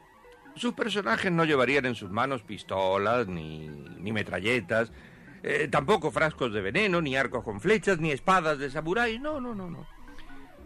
Sus 0.56 0.74
personajes 0.74 1.30
no 1.30 1.44
llevarían 1.44 1.86
en 1.86 1.96
sus 1.96 2.10
manos 2.10 2.44
pistolas, 2.44 3.28
ni, 3.28 3.68
ni 3.68 4.14
metralletas, 4.14 4.94
eh, 5.44 5.68
tampoco 5.70 6.12
frascos 6.12 6.54
de 6.54 6.62
veneno, 6.62 7.02
ni 7.02 7.16
arcos 7.16 7.44
con 7.44 7.62
flechas, 7.62 8.00
ni 8.00 8.12
espadas 8.12 8.60
de 8.60 8.70
samurái. 8.70 9.20
No, 9.20 9.40
no, 9.40 9.56
no, 9.56 9.70
no. 9.70 9.88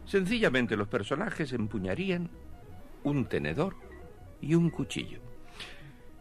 Sencillamente 0.06 0.76
los 0.76 0.88
personajes 0.88 1.54
empuñarían 1.54 2.30
un 3.04 3.26
tenedor 3.26 3.76
y 4.42 4.56
un 4.56 4.70
cuchillo. 4.70 5.22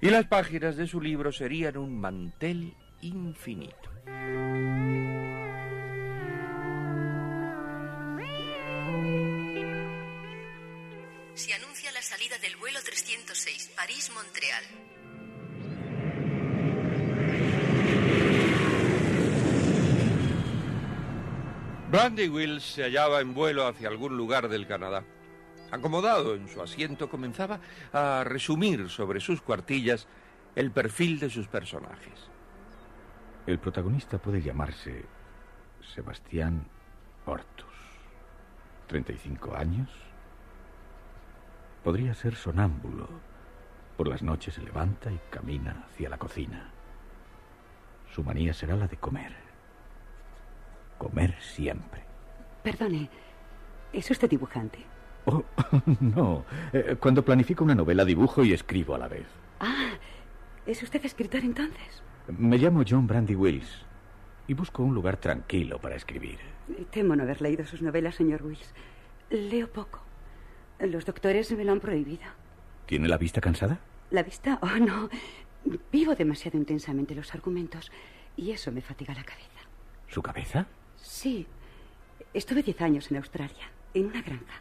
Y 0.00 0.10
las 0.10 0.26
páginas 0.26 0.76
de 0.76 0.86
su 0.86 1.00
libro 1.00 1.32
serían 1.32 1.76
un 1.76 1.98
mantel 2.00 2.74
infinito. 3.00 3.90
Se 11.34 11.54
anuncia 11.54 11.90
la 11.92 12.02
salida 12.02 12.38
del 12.38 12.56
vuelo 12.56 12.78
306, 12.84 13.72
París-Montreal. 13.76 14.91
Brandy 21.92 22.26
Wills 22.26 22.62
se 22.62 22.84
hallaba 22.84 23.20
en 23.20 23.34
vuelo 23.34 23.66
hacia 23.66 23.86
algún 23.90 24.16
lugar 24.16 24.48
del 24.48 24.66
Canadá. 24.66 25.04
Acomodado 25.70 26.34
en 26.34 26.48
su 26.48 26.62
asiento, 26.62 27.10
comenzaba 27.10 27.60
a 27.92 28.24
resumir 28.24 28.88
sobre 28.88 29.20
sus 29.20 29.42
cuartillas 29.42 30.08
el 30.54 30.70
perfil 30.70 31.20
de 31.20 31.28
sus 31.28 31.48
personajes. 31.48 32.30
El 33.46 33.58
protagonista 33.58 34.16
puede 34.16 34.40
llamarse 34.40 35.04
Sebastián 35.94 36.66
Hortus. 37.26 37.66
35 38.86 39.54
años. 39.54 39.90
Podría 41.84 42.14
ser 42.14 42.36
sonámbulo. 42.36 43.06
Por 43.98 44.08
las 44.08 44.22
noches 44.22 44.54
se 44.54 44.62
levanta 44.62 45.12
y 45.12 45.20
camina 45.28 45.84
hacia 45.90 46.08
la 46.08 46.16
cocina. 46.16 46.70
Su 48.14 48.24
manía 48.24 48.54
será 48.54 48.76
la 48.76 48.88
de 48.88 48.96
comer. 48.96 49.41
Comer 51.02 51.34
siempre. 51.40 52.00
Perdone, 52.62 53.10
¿es 53.92 54.08
usted 54.08 54.30
dibujante? 54.30 54.78
Oh, 55.24 55.42
no. 56.00 56.44
Eh, 56.72 56.94
Cuando 57.00 57.24
planifico 57.24 57.64
una 57.64 57.74
novela 57.74 58.04
dibujo 58.04 58.44
y 58.44 58.52
escribo 58.52 58.94
a 58.94 58.98
la 58.98 59.08
vez. 59.08 59.26
Ah, 59.58 59.94
¿es 60.64 60.80
usted 60.80 61.04
escritor 61.04 61.40
entonces? 61.40 62.04
Me 62.38 62.56
llamo 62.56 62.84
John 62.88 63.08
Brandy 63.08 63.34
Wills 63.34 63.84
y 64.46 64.54
busco 64.54 64.84
un 64.84 64.94
lugar 64.94 65.16
tranquilo 65.16 65.80
para 65.80 65.96
escribir. 65.96 66.38
Temo 66.92 67.16
no 67.16 67.24
haber 67.24 67.42
leído 67.42 67.66
sus 67.66 67.82
novelas, 67.82 68.14
señor 68.14 68.44
Wills. 68.44 68.72
Leo 69.28 69.72
poco. 69.72 70.00
Los 70.78 71.04
doctores 71.04 71.50
me 71.50 71.64
lo 71.64 71.72
han 71.72 71.80
prohibido. 71.80 72.22
¿Tiene 72.86 73.08
la 73.08 73.18
vista 73.18 73.40
cansada? 73.40 73.80
¿La 74.12 74.22
vista? 74.22 74.60
Oh, 74.62 74.78
no. 74.78 75.08
Vivo 75.90 76.14
demasiado 76.14 76.58
intensamente 76.58 77.16
los 77.16 77.34
argumentos 77.34 77.90
y 78.36 78.52
eso 78.52 78.70
me 78.70 78.82
fatiga 78.82 79.14
la 79.14 79.24
cabeza. 79.24 79.48
¿Su 80.06 80.22
cabeza? 80.22 80.66
Sí. 81.02 81.46
Estuve 82.32 82.62
diez 82.62 82.80
años 82.80 83.10
en 83.10 83.18
Australia, 83.18 83.70
en 83.92 84.06
una 84.06 84.22
granja. 84.22 84.60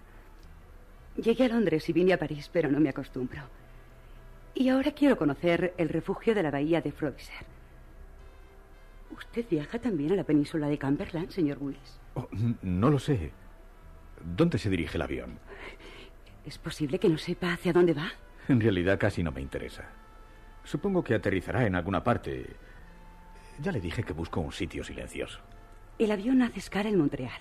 Llegué 1.15 1.45
a 1.45 1.49
Londres 1.49 1.87
y 1.87 1.93
vine 1.93 2.13
a 2.13 2.19
París, 2.19 2.49
pero 2.51 2.69
no 2.69 2.79
me 2.79 2.89
acostumbro. 2.89 3.43
Y 4.53 4.67
ahora 4.69 4.91
quiero 4.91 5.17
conocer 5.17 5.73
el 5.77 5.87
refugio 5.87 6.35
de 6.35 6.43
la 6.43 6.51
bahía 6.51 6.81
de 6.81 6.91
Frobisher. 6.91 7.45
¿Usted 9.15 9.45
viaja 9.49 9.79
también 9.79 10.11
a 10.11 10.15
la 10.15 10.23
península 10.23 10.67
de 10.67 10.79
Cumberland, 10.79 11.29
señor 11.29 11.57
Wills? 11.61 11.99
Oh, 12.15 12.27
no 12.61 12.89
lo 12.89 12.99
sé. 12.99 13.31
¿Dónde 14.23 14.57
se 14.57 14.69
dirige 14.69 14.97
el 14.97 15.01
avión? 15.03 15.39
¿Es 16.45 16.57
posible 16.57 16.99
que 16.99 17.09
no 17.09 17.17
sepa 17.17 17.53
hacia 17.53 17.73
dónde 17.73 17.93
va? 17.93 18.11
En 18.47 18.59
realidad 18.59 18.99
casi 18.99 19.23
no 19.23 19.31
me 19.31 19.41
interesa. 19.41 19.85
Supongo 20.63 21.03
que 21.03 21.13
aterrizará 21.13 21.65
en 21.65 21.75
alguna 21.75 22.03
parte. 22.03 22.55
Ya 23.59 23.71
le 23.71 23.79
dije 23.79 24.03
que 24.03 24.13
busco 24.13 24.41
un 24.41 24.51
sitio 24.51 24.83
silencioso. 24.83 25.39
El 26.01 26.09
avión 26.09 26.41
hace 26.41 26.57
escala 26.57 26.89
en 26.89 26.97
Montreal. 26.97 27.39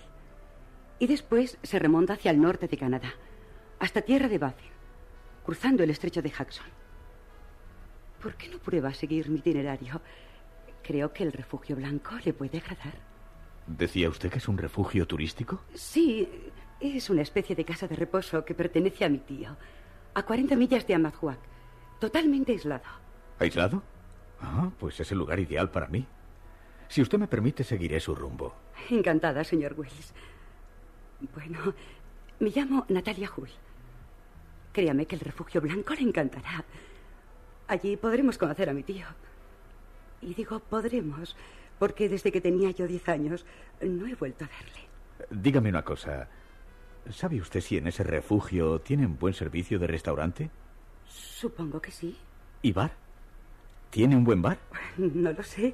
Y 0.99 1.07
después 1.07 1.57
se 1.63 1.79
remonta 1.79 2.13
hacia 2.13 2.29
el 2.29 2.39
norte 2.39 2.67
de 2.67 2.77
Canadá, 2.77 3.11
hasta 3.79 4.03
tierra 4.03 4.27
de 4.27 4.37
Baffin, 4.37 4.69
cruzando 5.43 5.81
el 5.81 5.89
estrecho 5.89 6.21
de 6.21 6.29
Jackson. 6.29 6.67
¿Por 8.21 8.35
qué 8.35 8.49
no 8.49 8.59
prueba 8.59 8.89
a 8.89 8.93
seguir 8.93 9.31
mi 9.31 9.39
itinerario? 9.39 9.99
Creo 10.83 11.11
que 11.11 11.23
el 11.23 11.33
refugio 11.33 11.75
blanco 11.75 12.11
le 12.23 12.33
puede 12.33 12.59
agradar. 12.59 12.93
¿Decía 13.65 14.09
usted 14.09 14.29
que 14.29 14.37
es 14.37 14.47
un 14.47 14.59
refugio 14.59 15.07
turístico? 15.07 15.63
Sí, 15.73 16.29
es 16.79 17.09
una 17.09 17.23
especie 17.23 17.55
de 17.55 17.65
casa 17.65 17.87
de 17.87 17.95
reposo 17.95 18.45
que 18.45 18.53
pertenece 18.53 19.03
a 19.03 19.09
mi 19.09 19.17
tío, 19.17 19.57
a 20.13 20.21
40 20.21 20.55
millas 20.55 20.85
de 20.85 20.93
Amadhuac, 20.93 21.39
totalmente 21.99 22.51
aislado. 22.51 22.85
¿Aislado? 23.39 23.81
Ah, 24.39 24.69
pues 24.77 24.99
es 24.99 25.11
el 25.11 25.17
lugar 25.17 25.39
ideal 25.39 25.71
para 25.71 25.87
mí. 25.87 26.05
Si 26.91 27.01
usted 27.01 27.17
me 27.17 27.29
permite, 27.29 27.63
seguiré 27.63 28.01
su 28.01 28.13
rumbo. 28.13 28.53
Encantada, 28.89 29.45
señor 29.45 29.75
Wills. 29.77 30.13
Bueno, 31.33 31.73
me 32.41 32.49
llamo 32.49 32.85
Natalia 32.89 33.31
Hull. 33.33 33.47
Créame 34.73 35.05
que 35.05 35.15
el 35.15 35.21
refugio 35.21 35.61
blanco 35.61 35.93
le 35.93 36.01
encantará. 36.01 36.65
Allí 37.69 37.95
podremos 37.95 38.37
conocer 38.37 38.69
a 38.69 38.73
mi 38.73 38.83
tío. 38.83 39.05
Y 40.21 40.33
digo 40.33 40.59
podremos, 40.59 41.37
porque 41.79 42.09
desde 42.09 42.29
que 42.29 42.41
tenía 42.41 42.71
yo 42.71 42.85
diez 42.87 43.07
años 43.07 43.45
no 43.81 44.05
he 44.05 44.15
vuelto 44.15 44.43
a 44.43 44.49
verle. 44.49 44.81
Dígame 45.29 45.69
una 45.69 45.85
cosa. 45.85 46.27
¿Sabe 47.09 47.39
usted 47.39 47.61
si 47.61 47.77
en 47.77 47.87
ese 47.87 48.03
refugio 48.03 48.81
tienen 48.81 49.17
buen 49.17 49.33
servicio 49.33 49.79
de 49.79 49.87
restaurante? 49.87 50.49
Supongo 51.07 51.81
que 51.81 51.91
sí. 51.91 52.17
¿Y 52.61 52.73
bar? 52.73 52.91
¿Tiene 53.91 54.17
un 54.17 54.25
buen 54.25 54.41
bar? 54.41 54.57
No 54.97 55.31
lo 55.31 55.41
sé. 55.41 55.73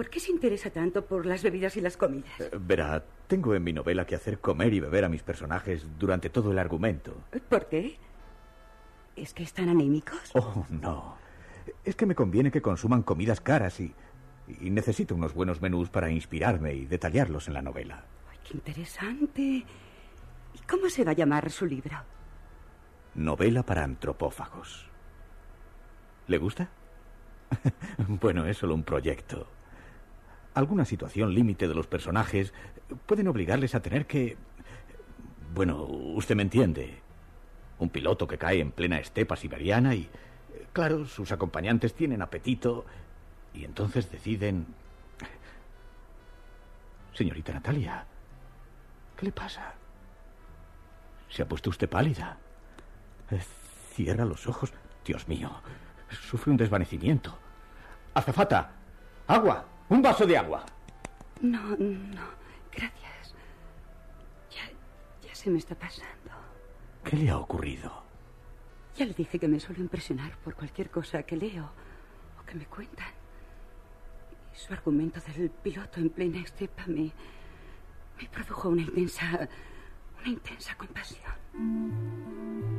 ¿Por 0.00 0.08
qué 0.08 0.18
se 0.18 0.32
interesa 0.32 0.70
tanto 0.70 1.04
por 1.04 1.26
las 1.26 1.42
bebidas 1.42 1.76
y 1.76 1.82
las 1.82 1.98
comidas? 1.98 2.40
Eh, 2.40 2.48
Verá, 2.58 3.04
tengo 3.26 3.54
en 3.54 3.62
mi 3.62 3.74
novela 3.74 4.06
que 4.06 4.14
hacer 4.14 4.40
comer 4.40 4.72
y 4.72 4.80
beber 4.80 5.04
a 5.04 5.10
mis 5.10 5.22
personajes 5.22 5.86
durante 5.98 6.30
todo 6.30 6.52
el 6.52 6.58
argumento. 6.58 7.14
¿Por 7.50 7.68
qué? 7.68 7.98
¿Es 9.14 9.34
que 9.34 9.42
están 9.42 9.68
anémicos? 9.68 10.30
Oh, 10.32 10.64
no. 10.70 11.18
Es 11.84 11.96
que 11.96 12.06
me 12.06 12.14
conviene 12.14 12.50
que 12.50 12.62
consuman 12.62 13.02
comidas 13.02 13.42
caras 13.42 13.78
y, 13.78 13.94
y 14.58 14.70
necesito 14.70 15.14
unos 15.14 15.34
buenos 15.34 15.60
menús 15.60 15.90
para 15.90 16.10
inspirarme 16.10 16.72
y 16.72 16.86
detallarlos 16.86 17.48
en 17.48 17.52
la 17.52 17.60
novela. 17.60 18.06
Ay, 18.30 18.38
qué 18.42 18.54
interesante. 18.54 19.42
¿Y 19.42 20.58
cómo 20.66 20.88
se 20.88 21.04
va 21.04 21.10
a 21.10 21.14
llamar 21.14 21.50
su 21.50 21.66
libro? 21.66 21.98
Novela 23.16 23.64
para 23.64 23.84
antropófagos. 23.84 24.88
¿Le 26.26 26.38
gusta? 26.38 26.70
bueno, 28.08 28.46
es 28.46 28.56
solo 28.56 28.74
un 28.74 28.82
proyecto. 28.82 29.46
Alguna 30.60 30.84
situación 30.84 31.32
límite 31.34 31.68
de 31.68 31.74
los 31.74 31.86
personajes 31.86 32.52
pueden 33.06 33.28
obligarles 33.28 33.74
a 33.74 33.80
tener 33.80 34.06
que... 34.06 34.36
Bueno, 35.54 35.84
usted 35.84 36.36
me 36.36 36.42
entiende. 36.42 37.00
Un 37.78 37.88
piloto 37.88 38.28
que 38.28 38.36
cae 38.36 38.60
en 38.60 38.70
plena 38.70 38.98
estepa 38.98 39.36
siberiana 39.36 39.94
y... 39.94 40.10
Claro, 40.74 41.06
sus 41.06 41.32
acompañantes 41.32 41.94
tienen 41.94 42.20
apetito 42.20 42.84
y 43.54 43.64
entonces 43.64 44.12
deciden... 44.12 44.66
Señorita 47.14 47.54
Natalia, 47.54 48.04
¿qué 49.16 49.24
le 49.24 49.32
pasa? 49.32 49.72
Se 51.30 51.40
ha 51.40 51.48
puesto 51.48 51.70
usted 51.70 51.88
pálida. 51.88 52.36
Cierra 53.94 54.26
los 54.26 54.46
ojos. 54.46 54.74
Dios 55.06 55.26
mío, 55.26 55.50
sufre 56.10 56.50
un 56.50 56.58
desvanecimiento. 56.58 57.38
Azafata, 58.12 58.72
agua, 59.26 59.64
un 59.90 60.00
vaso 60.02 60.26
de 60.26 60.38
agua. 60.38 60.64
No, 61.40 61.76
no, 61.76 62.26
gracias. 62.72 63.34
Ya, 64.50 64.70
ya 65.26 65.34
se 65.34 65.50
me 65.50 65.58
está 65.58 65.74
pasando. 65.74 66.30
¿Qué 67.04 67.16
le 67.16 67.30
ha 67.30 67.38
ocurrido? 67.38 68.02
Ya 68.96 69.04
le 69.04 69.14
dije 69.14 69.38
que 69.38 69.48
me 69.48 69.60
suelo 69.60 69.80
impresionar 69.80 70.36
por 70.38 70.54
cualquier 70.54 70.90
cosa 70.90 71.22
que 71.24 71.36
leo 71.36 71.70
o 72.40 72.46
que 72.46 72.54
me 72.54 72.66
cuentan. 72.66 73.12
Y 74.54 74.58
su 74.58 74.72
argumento 74.72 75.20
del 75.36 75.50
piloto 75.50 76.00
en 76.00 76.10
plena 76.10 76.40
estepa 76.40 76.84
me, 76.86 77.12
me 78.20 78.28
produjo 78.30 78.68
una 78.68 78.82
intensa, 78.82 79.48
una 80.20 80.28
intensa 80.28 80.74
compasión. 80.76 82.69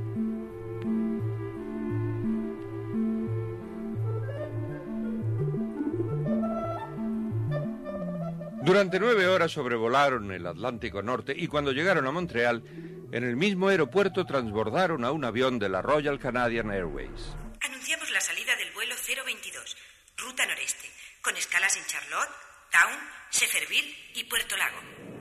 Durante 8.71 9.01
nueve 9.01 9.27
horas 9.27 9.51
sobrevolaron 9.51 10.31
el 10.31 10.47
Atlántico 10.47 11.01
Norte 11.01 11.33
y 11.35 11.47
cuando 11.47 11.73
llegaron 11.73 12.07
a 12.07 12.11
Montreal, 12.11 12.63
en 13.11 13.25
el 13.25 13.35
mismo 13.35 13.67
aeropuerto 13.67 14.25
transbordaron 14.25 15.03
a 15.03 15.11
un 15.11 15.25
avión 15.25 15.59
de 15.59 15.67
la 15.67 15.81
Royal 15.81 16.17
Canadian 16.17 16.71
Airways. 16.71 17.35
Anunciamos 17.59 18.09
la 18.11 18.21
salida 18.21 18.55
del 18.55 18.71
vuelo 18.71 18.95
022, 18.95 19.75
ruta 20.15 20.45
noreste, 20.45 20.89
con 21.21 21.35
escalas 21.35 21.75
en 21.75 21.83
Charlotte, 21.85 22.29
Town, 22.71 22.97
Shefferville 23.29 23.93
y 24.15 24.23
Puerto 24.23 24.55
Lago. 24.55 25.20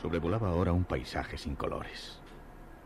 Sobrevolaba 0.00 0.48
ahora 0.48 0.72
un 0.72 0.84
paisaje 0.84 1.36
sin 1.36 1.54
colores. 1.54 2.20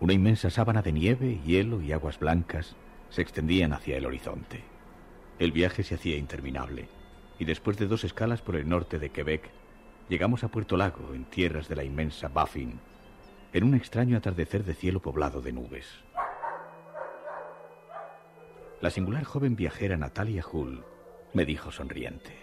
Una 0.01 0.13
inmensa 0.13 0.51
sábana 0.51 0.83
de 0.83 0.93
nieve, 0.93 1.41
hielo 1.45 1.81
y 1.81 1.93
aguas 1.93 2.19
blancas 2.19 2.75
se 3.11 3.23
extendían 3.23 3.73
hacia 3.73 3.97
el 3.97 4.07
horizonte. 4.07 4.65
El 5.39 5.53
viaje 5.53 5.85
se 5.85 5.95
hacía 5.95 6.17
interminable, 6.17 6.89
y 7.39 7.45
después 7.45 7.77
de 7.79 7.87
dos 7.87 8.05
escalas 8.05 8.43
por 8.43 8.57
el 8.57 8.69
norte 8.69 8.99
de 8.99 9.11
Quebec, 9.11 9.51
llegamos 10.09 10.43
a 10.43 10.49
Puerto 10.49 10.77
Lago, 10.77 11.15
en 11.15 11.25
tierras 11.25 11.69
de 11.69 11.77
la 11.77 11.85
inmensa 11.85 12.29
Baffin, 12.29 12.81
en 13.53 13.65
un 13.65 13.75
extraño 13.75 14.17
atardecer 14.17 14.65
de 14.65 14.75
cielo 14.75 15.01
poblado 15.01 15.41
de 15.41 15.53
nubes. 15.53 15.87
La 18.81 18.91
singular 18.91 19.25
joven 19.25 19.55
viajera 19.55 19.97
Natalia 19.97 20.45
Hull 20.51 20.85
me 21.33 21.45
dijo 21.45 21.71
sonriente. 21.71 22.37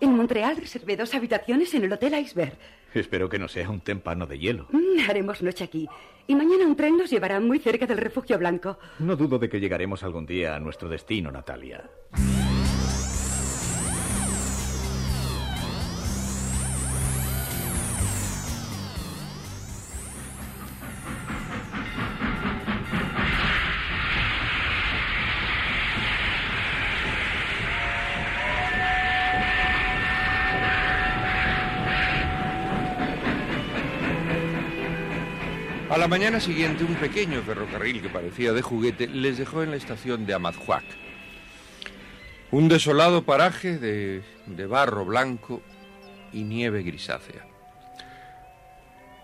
En 0.00 0.16
Montreal 0.16 0.56
reservé 0.56 0.96
dos 0.96 1.12
habitaciones 1.14 1.74
en 1.74 1.84
el 1.84 1.92
Hotel 1.92 2.14
Iceberg. 2.14 2.56
Espero 2.94 3.28
que 3.28 3.38
no 3.38 3.48
sea 3.48 3.70
un 3.70 3.80
témpano 3.80 4.26
de 4.26 4.38
hielo. 4.38 4.66
Mm, 4.70 5.08
haremos 5.08 5.42
noche 5.42 5.64
aquí. 5.64 5.88
Y 6.26 6.34
mañana 6.34 6.66
un 6.66 6.76
tren 6.76 6.96
nos 6.96 7.10
llevará 7.10 7.40
muy 7.40 7.58
cerca 7.58 7.86
del 7.86 7.98
refugio 7.98 8.38
blanco. 8.38 8.78
No 8.98 9.16
dudo 9.16 9.38
de 9.38 9.48
que 9.48 9.60
llegaremos 9.60 10.02
algún 10.02 10.26
día 10.26 10.54
a 10.54 10.60
nuestro 10.60 10.88
destino, 10.88 11.30
Natalia. 11.30 11.90
La 36.00 36.08
mañana 36.08 36.40
siguiente, 36.40 36.82
un 36.82 36.94
pequeño 36.94 37.42
ferrocarril 37.42 38.00
que 38.00 38.08
parecía 38.08 38.54
de 38.54 38.62
juguete 38.62 39.06
les 39.06 39.36
dejó 39.36 39.62
en 39.62 39.70
la 39.70 39.76
estación 39.76 40.24
de 40.24 40.32
Amadjuac. 40.32 40.84
Un 42.50 42.68
desolado 42.68 43.24
paraje 43.24 43.76
de, 43.76 44.22
de 44.46 44.66
barro 44.66 45.04
blanco 45.04 45.62
y 46.32 46.44
nieve 46.44 46.82
grisácea. 46.82 47.46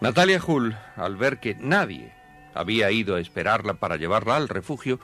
Natalia 0.02 0.38
Hull, 0.46 0.76
al 0.96 1.16
ver 1.16 1.40
que 1.40 1.54
nadie 1.54 2.12
había 2.52 2.90
ido 2.90 3.16
a 3.16 3.20
esperarla 3.20 3.72
para 3.72 3.96
llevarla 3.96 4.36
al 4.36 4.50
refugio, 4.50 5.00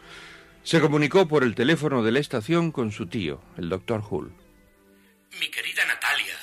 se 0.64 0.78
comunicó 0.78 1.26
por 1.26 1.42
el 1.42 1.54
teléfono 1.54 2.02
de 2.02 2.12
la 2.12 2.18
estación 2.18 2.70
con 2.70 2.92
su 2.92 3.06
tío, 3.06 3.40
el 3.56 3.70
doctor 3.70 4.04
Hull. 4.10 4.30
Mi 5.40 5.50
querida 5.50 5.86
Natalia, 5.86 6.36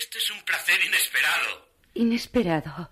este 0.00 0.16
es 0.16 0.30
un 0.30 0.40
placer 0.46 0.80
inesperado. 0.86 1.68
Inesperado. 1.92 2.90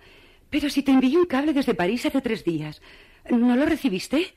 Pero 0.51 0.69
si 0.69 0.83
te 0.83 0.91
envié 0.91 1.17
un 1.17 1.27
cable 1.27 1.53
desde 1.53 1.75
París 1.75 2.05
hace 2.05 2.21
tres 2.21 2.45
días, 2.45 2.83
¿no 3.31 3.57
lo 3.57 3.65
recibiste? 3.67 4.35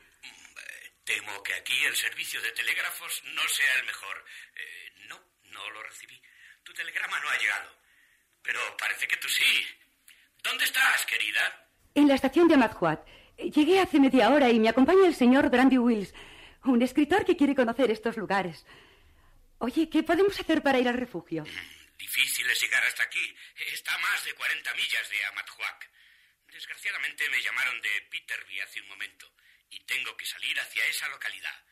Temo 1.03 1.43
que 1.43 1.53
aquí 1.55 1.73
el 1.83 1.95
servicio 1.95 2.41
de 2.41 2.51
telégrafos 2.51 3.23
no 3.33 3.41
sea 3.47 3.79
el 3.79 3.85
mejor. 3.85 4.25
Eh, 4.55 4.93
no, 5.09 5.19
no 5.51 5.69
lo 5.71 5.83
recibí. 5.83 6.21
Tu 6.63 6.73
telegrama 6.73 7.19
no 7.19 7.29
ha 7.29 7.37
llegado. 7.37 7.69
Pero 8.41 8.59
parece 8.77 9.07
que 9.07 9.17
tú 9.17 9.27
sí. 9.27 9.65
¿Dónde 10.43 10.65
estás, 10.65 11.05
querida? 11.05 11.69
En 11.95 12.07
la 12.07 12.15
estación 12.15 12.47
de 12.47 12.55
Amadjuat. 12.55 13.05
Llegué 13.37 13.79
hace 13.79 13.99
media 13.99 14.29
hora 14.29 14.49
y 14.49 14.59
me 14.59 14.69
acompaña 14.69 15.07
el 15.07 15.15
señor 15.15 15.49
Brandy 15.49 15.77
Wills, 15.77 16.13
un 16.63 16.81
escritor 16.81 17.25
que 17.25 17.35
quiere 17.35 17.55
conocer 17.55 17.89
estos 17.91 18.15
lugares. 18.15 18.65
Oye, 19.57 19.89
¿qué 19.89 20.03
podemos 20.03 20.39
hacer 20.39 20.61
para 20.61 20.79
ir 20.79 20.87
al 20.87 20.97
refugio? 20.97 21.43
Difícil 21.97 22.49
es 22.49 22.61
llegar 22.61 22.83
hasta 22.83 23.03
aquí. 23.03 23.35
Está 23.73 23.95
a 23.95 23.97
más 23.97 24.23
de 24.23 24.33
40 24.33 24.73
millas 24.75 25.09
de 25.09 25.25
Amadjuac. 25.25 25.89
Desgraciadamente 26.53 27.27
me 27.29 27.41
llamaron 27.41 27.81
de 27.81 27.89
Peterby 28.11 28.59
hace 28.61 28.79
un 28.81 28.89
momento 28.89 29.33
y 29.69 29.79
tengo 29.85 30.15
que 30.15 30.25
salir 30.25 30.59
hacia 30.59 30.85
esa 30.85 31.07
localidad. 31.09 31.65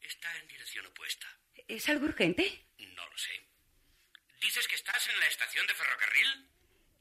Está 0.00 0.36
en 0.36 0.46
dirección 0.46 0.84
opuesta. 0.86 1.26
¿Es 1.66 1.88
algo 1.88 2.04
urgente? 2.04 2.66
No 2.78 3.08
lo 3.08 3.16
sé. 3.16 3.32
¿Dices 4.40 4.68
que 4.68 4.74
estás 4.74 5.08
en 5.08 5.18
la 5.18 5.26
estación 5.26 5.66
de 5.66 5.74
ferrocarril? 5.74 6.50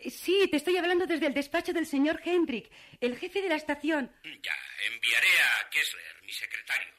Sí, 0.09 0.47
te 0.49 0.57
estoy 0.57 0.77
hablando 0.77 1.05
desde 1.05 1.27
el 1.27 1.33
despacho 1.33 1.73
del 1.73 1.85
señor 1.85 2.21
Hendrick, 2.23 2.71
el 3.01 3.17
jefe 3.17 3.41
de 3.41 3.49
la 3.49 3.55
estación. 3.55 4.15
Ya, 4.23 4.57
enviaré 4.87 5.27
a 5.41 5.69
Kessler, 5.69 6.21
mi 6.23 6.31
secretario. 6.31 6.93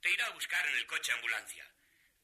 Te 0.00 0.10
irá 0.10 0.26
a 0.26 0.30
buscar 0.30 0.66
en 0.68 0.76
el 0.76 0.86
coche 0.86 1.12
ambulancia. 1.12 1.70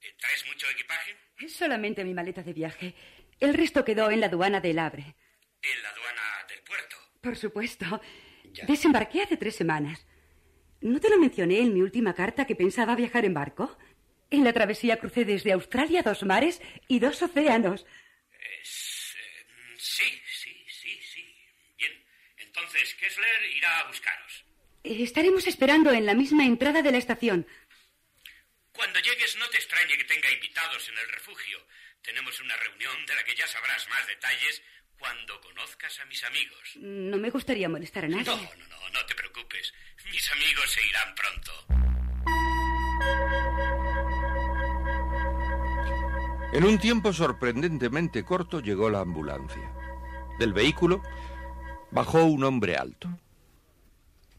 Eh, 0.00 0.14
¿Traes 0.18 0.46
mucho 0.46 0.68
equipaje? 0.70 1.16
Es 1.38 1.54
solamente 1.54 2.02
mi 2.04 2.14
maleta 2.14 2.42
de 2.42 2.52
viaje. 2.52 2.94
El 3.40 3.54
resto 3.54 3.84
quedó 3.84 4.10
en 4.10 4.20
la 4.20 4.26
aduana 4.26 4.60
del 4.60 4.78
Havre. 4.78 5.14
¿En 5.62 5.82
la 5.82 5.90
aduana 5.90 6.44
del 6.48 6.62
puerto? 6.62 7.07
Por 7.20 7.36
supuesto. 7.36 8.00
Desembarqué 8.66 9.22
hace 9.22 9.36
tres 9.36 9.56
semanas. 9.56 10.06
¿No 10.80 11.00
te 11.00 11.10
lo 11.10 11.18
mencioné 11.18 11.60
en 11.60 11.74
mi 11.74 11.82
última 11.82 12.14
carta 12.14 12.46
que 12.46 12.54
pensaba 12.54 12.94
viajar 12.94 13.24
en 13.24 13.34
barco? 13.34 13.76
En 14.30 14.44
la 14.44 14.52
travesía 14.52 14.98
crucé 14.98 15.24
desde 15.24 15.52
Australia 15.52 16.02
dos 16.02 16.22
mares 16.22 16.60
y 16.86 17.00
dos 17.00 17.20
océanos. 17.22 17.84
Es, 18.62 19.16
eh, 19.18 19.46
sí, 19.76 20.22
sí, 20.26 20.64
sí, 20.68 21.00
sí. 21.02 21.34
Bien. 21.76 22.04
Entonces 22.36 22.94
Kessler 22.94 23.56
irá 23.56 23.80
a 23.80 23.88
buscaros. 23.88 24.44
Eh, 24.84 25.02
Estaremos 25.02 25.46
esperando 25.46 25.90
en 25.92 26.06
la 26.06 26.14
misma 26.14 26.44
entrada 26.44 26.82
de 26.82 26.92
la 26.92 26.98
estación. 26.98 27.46
Cuando 28.72 29.00
llegues 29.00 29.36
no 29.36 29.48
te 29.48 29.56
extrañe 29.56 29.96
que 29.96 30.04
tenga 30.04 30.30
invitados 30.30 30.88
en 30.88 30.98
el 30.98 31.08
refugio. 31.08 31.58
Tenemos 32.02 32.40
una 32.40 32.56
reunión 32.56 33.06
de 33.06 33.14
la 33.16 33.24
que 33.24 33.34
ya 33.34 33.46
sabrás 33.48 33.88
más 33.88 34.06
detalles 34.06 34.62
cuando 34.98 35.40
conozcas 35.40 36.00
a 36.00 36.04
mis 36.06 36.22
amigos. 36.24 36.76
No 36.80 37.16
me 37.18 37.30
gustaría 37.30 37.68
molestar 37.68 38.04
a 38.04 38.08
nadie. 38.08 38.24
No, 38.24 38.36
no, 38.36 38.68
no, 38.68 38.90
no 38.92 39.06
te 39.06 39.14
preocupes. 39.14 39.72
Mis 40.10 40.32
amigos 40.32 40.70
se 40.70 40.80
irán 40.86 41.14
pronto. 41.14 41.52
En 46.52 46.64
un 46.64 46.78
tiempo 46.78 47.12
sorprendentemente 47.12 48.24
corto 48.24 48.60
llegó 48.60 48.88
la 48.90 49.00
ambulancia. 49.00 49.72
Del 50.38 50.52
vehículo 50.52 51.02
bajó 51.90 52.24
un 52.24 52.42
hombre 52.44 52.76
alto. 52.76 53.08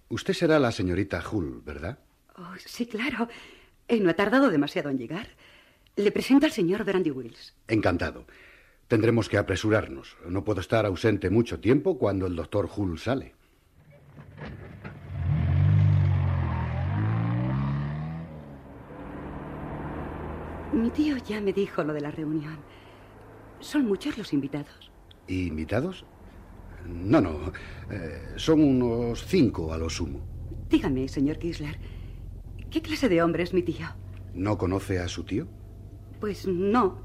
Usted 0.10 0.34
será 0.34 0.60
la 0.60 0.72
señorita 0.72 1.24
Hull, 1.30 1.62
¿verdad? 1.63 2.00
Oh, 2.36 2.56
sí, 2.65 2.88
claro. 2.88 3.30
Eh, 3.88 4.00
no 4.00 4.10
ha 4.10 4.15
tardado 4.15 4.50
demasiado 4.50 4.89
en 4.89 4.98
llegar. 4.98 5.30
Le 5.95 6.12
presento 6.12 6.45
al 6.45 6.52
señor 6.52 6.84
Brandy 6.84 7.12
Wills. 7.12 7.54
Encantado. 7.67 8.26
Tendremos 8.89 9.30
que 9.30 9.38
apresurarnos. 9.38 10.17
No 10.28 10.43
puedo 10.43 10.62
estar 10.62 10.84
ausente 10.88 11.30
mucho 11.30 11.60
tiempo 11.60 11.99
cuando 11.99 12.25
el 12.25 12.36
doctor 12.36 12.67
Hull 12.75 12.97
sale. 12.97 13.36
Mi 20.73 20.89
tío 20.89 21.17
ya 21.17 21.39
me 21.39 21.54
dijo 21.54 21.84
lo 21.84 21.93
de 21.93 22.02
la 22.02 22.10
reunión. 22.10 22.58
Son 23.60 23.86
muchos 23.86 24.17
los 24.17 24.34
invitados. 24.34 24.91
¿Invitados? 25.28 26.04
No, 26.88 27.21
no. 27.21 27.52
Eh, 27.91 28.34
son 28.38 28.63
unos 28.63 29.23
cinco 29.23 29.71
a 29.71 29.78
lo 29.78 29.88
sumo. 29.91 30.25
Dígame, 30.67 31.08
señor 31.08 31.38
Kisler, 31.38 31.78
¿qué 32.71 32.82
clase 32.82 33.08
de 33.08 33.21
hombre 33.21 33.43
es 33.43 33.54
mi 33.54 33.62
tío? 33.62 33.86
¿No 34.34 34.58
conoce 34.58 34.97
a 34.97 35.08
su 35.08 35.25
tío? 35.25 35.47
Pues 36.19 36.47
no. 36.47 37.04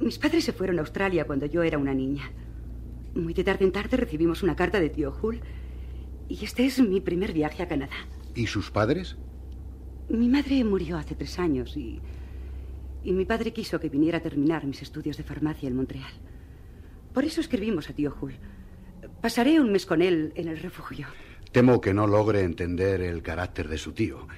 Mis 0.00 0.18
padres 0.18 0.44
se 0.44 0.52
fueron 0.52 0.78
a 0.78 0.80
Australia 0.80 1.26
cuando 1.26 1.44
yo 1.44 1.62
era 1.62 1.76
una 1.76 1.92
niña. 1.92 2.32
Muy 3.14 3.34
de 3.34 3.44
tarde 3.44 3.66
en 3.66 3.72
tarde 3.72 3.98
recibimos 3.98 4.42
una 4.42 4.56
carta 4.56 4.80
de 4.80 4.88
tío 4.88 5.14
Hull. 5.20 5.40
Y 6.28 6.42
este 6.42 6.64
es 6.64 6.80
mi 6.80 7.00
primer 7.00 7.32
viaje 7.32 7.62
a 7.62 7.68
Canadá. 7.68 7.96
¿Y 8.34 8.46
sus 8.46 8.70
padres? 8.70 9.16
Mi 10.08 10.28
madre 10.28 10.64
murió 10.64 10.96
hace 10.96 11.14
tres 11.14 11.38
años 11.38 11.76
y. 11.76 12.00
Y 13.02 13.12
mi 13.12 13.24
padre 13.24 13.52
quiso 13.52 13.78
que 13.78 13.88
viniera 13.88 14.18
a 14.18 14.22
terminar 14.22 14.66
mis 14.66 14.82
estudios 14.82 15.16
de 15.16 15.22
farmacia 15.22 15.68
en 15.68 15.76
Montreal. 15.76 16.12
Por 17.12 17.24
eso 17.24 17.40
escribimos 17.40 17.90
a 17.90 17.92
tío 17.92 18.14
Hull. 18.20 18.34
Pasaré 19.20 19.60
un 19.60 19.72
mes 19.72 19.84
con 19.84 20.00
él 20.00 20.32
en 20.34 20.48
el 20.48 20.58
refugio. 20.58 21.08
Temo 21.52 21.80
que 21.80 21.92
no 21.92 22.06
logre 22.06 22.40
entender 22.40 23.00
el 23.02 23.22
carácter 23.22 23.68
de 23.68 23.78
su 23.78 23.92
tío. 23.92 24.28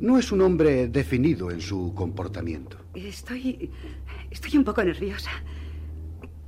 No 0.00 0.18
es 0.18 0.32
un 0.32 0.40
hombre 0.40 0.88
definido 0.88 1.50
en 1.50 1.60
su 1.60 1.92
comportamiento. 1.94 2.78
Estoy. 2.94 3.70
Estoy 4.30 4.56
un 4.56 4.64
poco 4.64 4.82
nerviosa. 4.82 5.30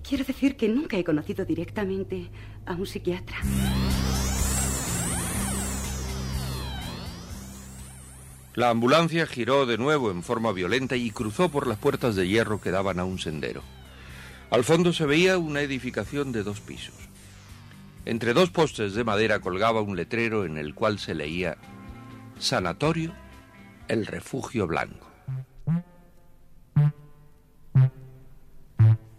Quiero 0.02 0.24
decir 0.24 0.56
que 0.56 0.68
nunca 0.68 0.96
he 0.96 1.04
conocido 1.04 1.44
directamente 1.44 2.30
a 2.64 2.74
un 2.74 2.86
psiquiatra. 2.86 3.36
La 8.54 8.70
ambulancia 8.70 9.26
giró 9.26 9.66
de 9.66 9.78
nuevo 9.78 10.10
en 10.10 10.22
forma 10.22 10.52
violenta 10.52 10.96
y 10.96 11.10
cruzó 11.10 11.50
por 11.50 11.66
las 11.66 11.78
puertas 11.78 12.16
de 12.16 12.28
hierro 12.28 12.60
que 12.60 12.70
daban 12.70 12.98
a 12.98 13.04
un 13.04 13.18
sendero. 13.18 13.62
Al 14.50 14.64
fondo 14.64 14.92
se 14.92 15.06
veía 15.06 15.38
una 15.38 15.60
edificación 15.60 16.32
de 16.32 16.42
dos 16.42 16.60
pisos. 16.60 16.94
Entre 18.04 18.32
dos 18.32 18.50
postes 18.50 18.94
de 18.94 19.04
madera 19.04 19.40
colgaba 19.40 19.82
un 19.82 19.96
letrero 19.96 20.44
en 20.44 20.56
el 20.56 20.74
cual 20.74 20.98
se 20.98 21.14
leía 21.14 21.56
Sanatorio 22.38 23.12
El 23.92 24.06
Refugio 24.06 24.66
Blanco. 24.66 25.06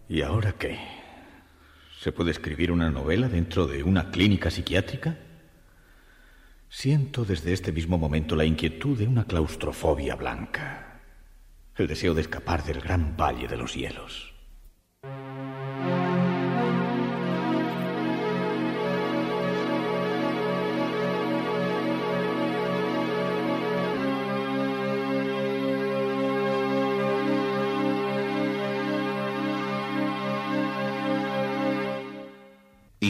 ¿Y 0.10 0.24
ahora 0.24 0.54
qué? 0.54 0.80
¿Se 2.00 2.12
puede 2.12 2.32
escribir 2.32 2.72
una 2.72 2.90
novela 2.90 3.30
dentro 3.30 3.68
de 3.68 3.84
una 3.84 4.10
clínica 4.10 4.50
psiquiátrica? 4.50 5.16
Siento 6.70 7.24
desde 7.24 7.54
este 7.54 7.72
mismo 7.72 8.00
momento 8.00 8.36
la 8.36 8.46
inquietud 8.46 8.98
de 8.98 9.06
una 9.06 9.26
claustrofobia 9.26 10.16
blanca, 10.16 11.02
el 11.76 11.86
deseo 11.86 12.16
de 12.16 12.22
escapar 12.22 12.64
del 12.64 12.82
gran 12.82 13.16
valle 13.16 13.48
de 13.48 13.58
los 13.58 13.76
hielos. 13.76 14.33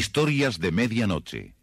Historias 0.03 0.59
de 0.59 0.73
Medianoche. 0.73 1.55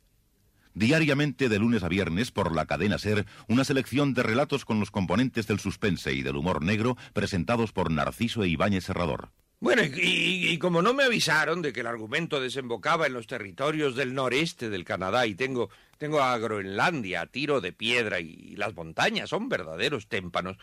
Diariamente 0.73 1.51
de 1.51 1.59
lunes 1.59 1.83
a 1.83 1.89
viernes 1.89 2.31
por 2.31 2.55
la 2.55 2.65
cadena 2.65 2.97
Ser, 2.99 3.27
una 3.49 3.65
selección 3.65 4.15
de 4.15 4.23
relatos 4.23 4.65
con 4.65 4.81
los 4.81 4.91
componentes 4.91 5.47
del 5.47 5.61
suspense 5.61 6.15
y 6.15 6.23
del 6.23 6.37
humor 6.37 6.65
negro 6.65 6.97
presentados 7.13 7.73
por 7.73 7.91
Narciso 7.91 8.43
e 8.43 8.49
Ibáñez 8.49 8.85
Serrador. 8.85 9.29
Bueno, 9.61 9.83
y, 9.85 10.57
como 10.57 10.81
no 10.81 10.95
me 10.95 11.05
avisaron 11.05 11.61
de 11.61 11.75
que 11.75 11.81
el 11.81 11.87
argumento 11.87 12.41
desembocaba 12.41 13.07
en 13.07 13.13
los 13.13 13.27
territorios 13.27 13.95
del 13.95 14.15
noreste 14.15 14.71
del 14.71 14.87
Canadá 14.87 15.27
y 15.27 15.35
tengo, 15.35 15.69
tengo 15.99 16.23
a 16.23 16.39
Groenlandia 16.39 17.21
a 17.21 17.27
tiro 17.27 17.61
de 17.61 17.75
piedra 17.75 18.21
y 18.21 18.57
las 18.57 18.75
montañas 18.75 19.29
son 19.29 19.51
verdaderos 19.51 20.09
témpanos, 20.09 20.57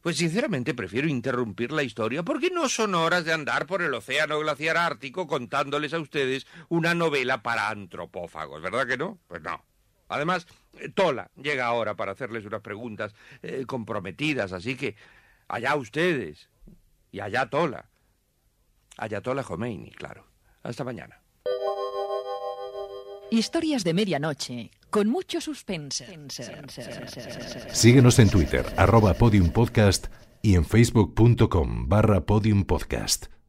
pues 0.00 0.16
sinceramente 0.16 0.74
prefiero 0.74 1.08
interrumpir 1.08 1.72
la 1.72 1.82
historia 1.82 2.22
porque 2.22 2.50
no 2.50 2.68
son 2.68 2.94
horas 2.94 3.24
de 3.24 3.32
andar 3.32 3.66
por 3.66 3.82
el 3.82 3.94
océano 3.94 4.38
glaciar 4.40 4.76
ártico 4.76 5.26
contándoles 5.26 5.94
a 5.94 5.98
ustedes 5.98 6.46
una 6.68 6.94
novela 6.94 7.42
para 7.42 7.68
antropófagos, 7.68 8.62
¿verdad 8.62 8.86
que 8.86 8.96
no? 8.96 9.18
Pues 9.26 9.42
no. 9.42 9.64
Además, 10.08 10.46
Tola 10.94 11.30
llega 11.36 11.66
ahora 11.66 11.94
para 11.94 12.12
hacerles 12.12 12.44
unas 12.44 12.62
preguntas 12.62 13.14
eh, 13.42 13.64
comprometidas, 13.66 14.52
así 14.52 14.76
que 14.76 14.96
allá 15.46 15.76
ustedes 15.76 16.48
y 17.12 17.20
allá 17.20 17.48
Tola. 17.48 17.88
Ayatola 18.96 19.42
Khomeini, 19.42 19.90
claro. 19.92 20.26
Hasta 20.62 20.84
mañana. 20.84 21.22
Historias 23.30 23.84
de 23.84 23.94
medianoche, 23.94 24.70
con 24.90 25.08
mucho 25.08 25.40
suspense. 25.40 26.06
Síguenos 27.72 28.18
en 28.18 28.28
Twitter, 28.28 28.66
arroba 28.76 29.14
podiumpodcast 29.14 30.06
y 30.42 30.54
en 30.56 30.64
facebook.com 30.64 31.88
barra 31.88 32.26
podiumpodcast. 32.26 33.39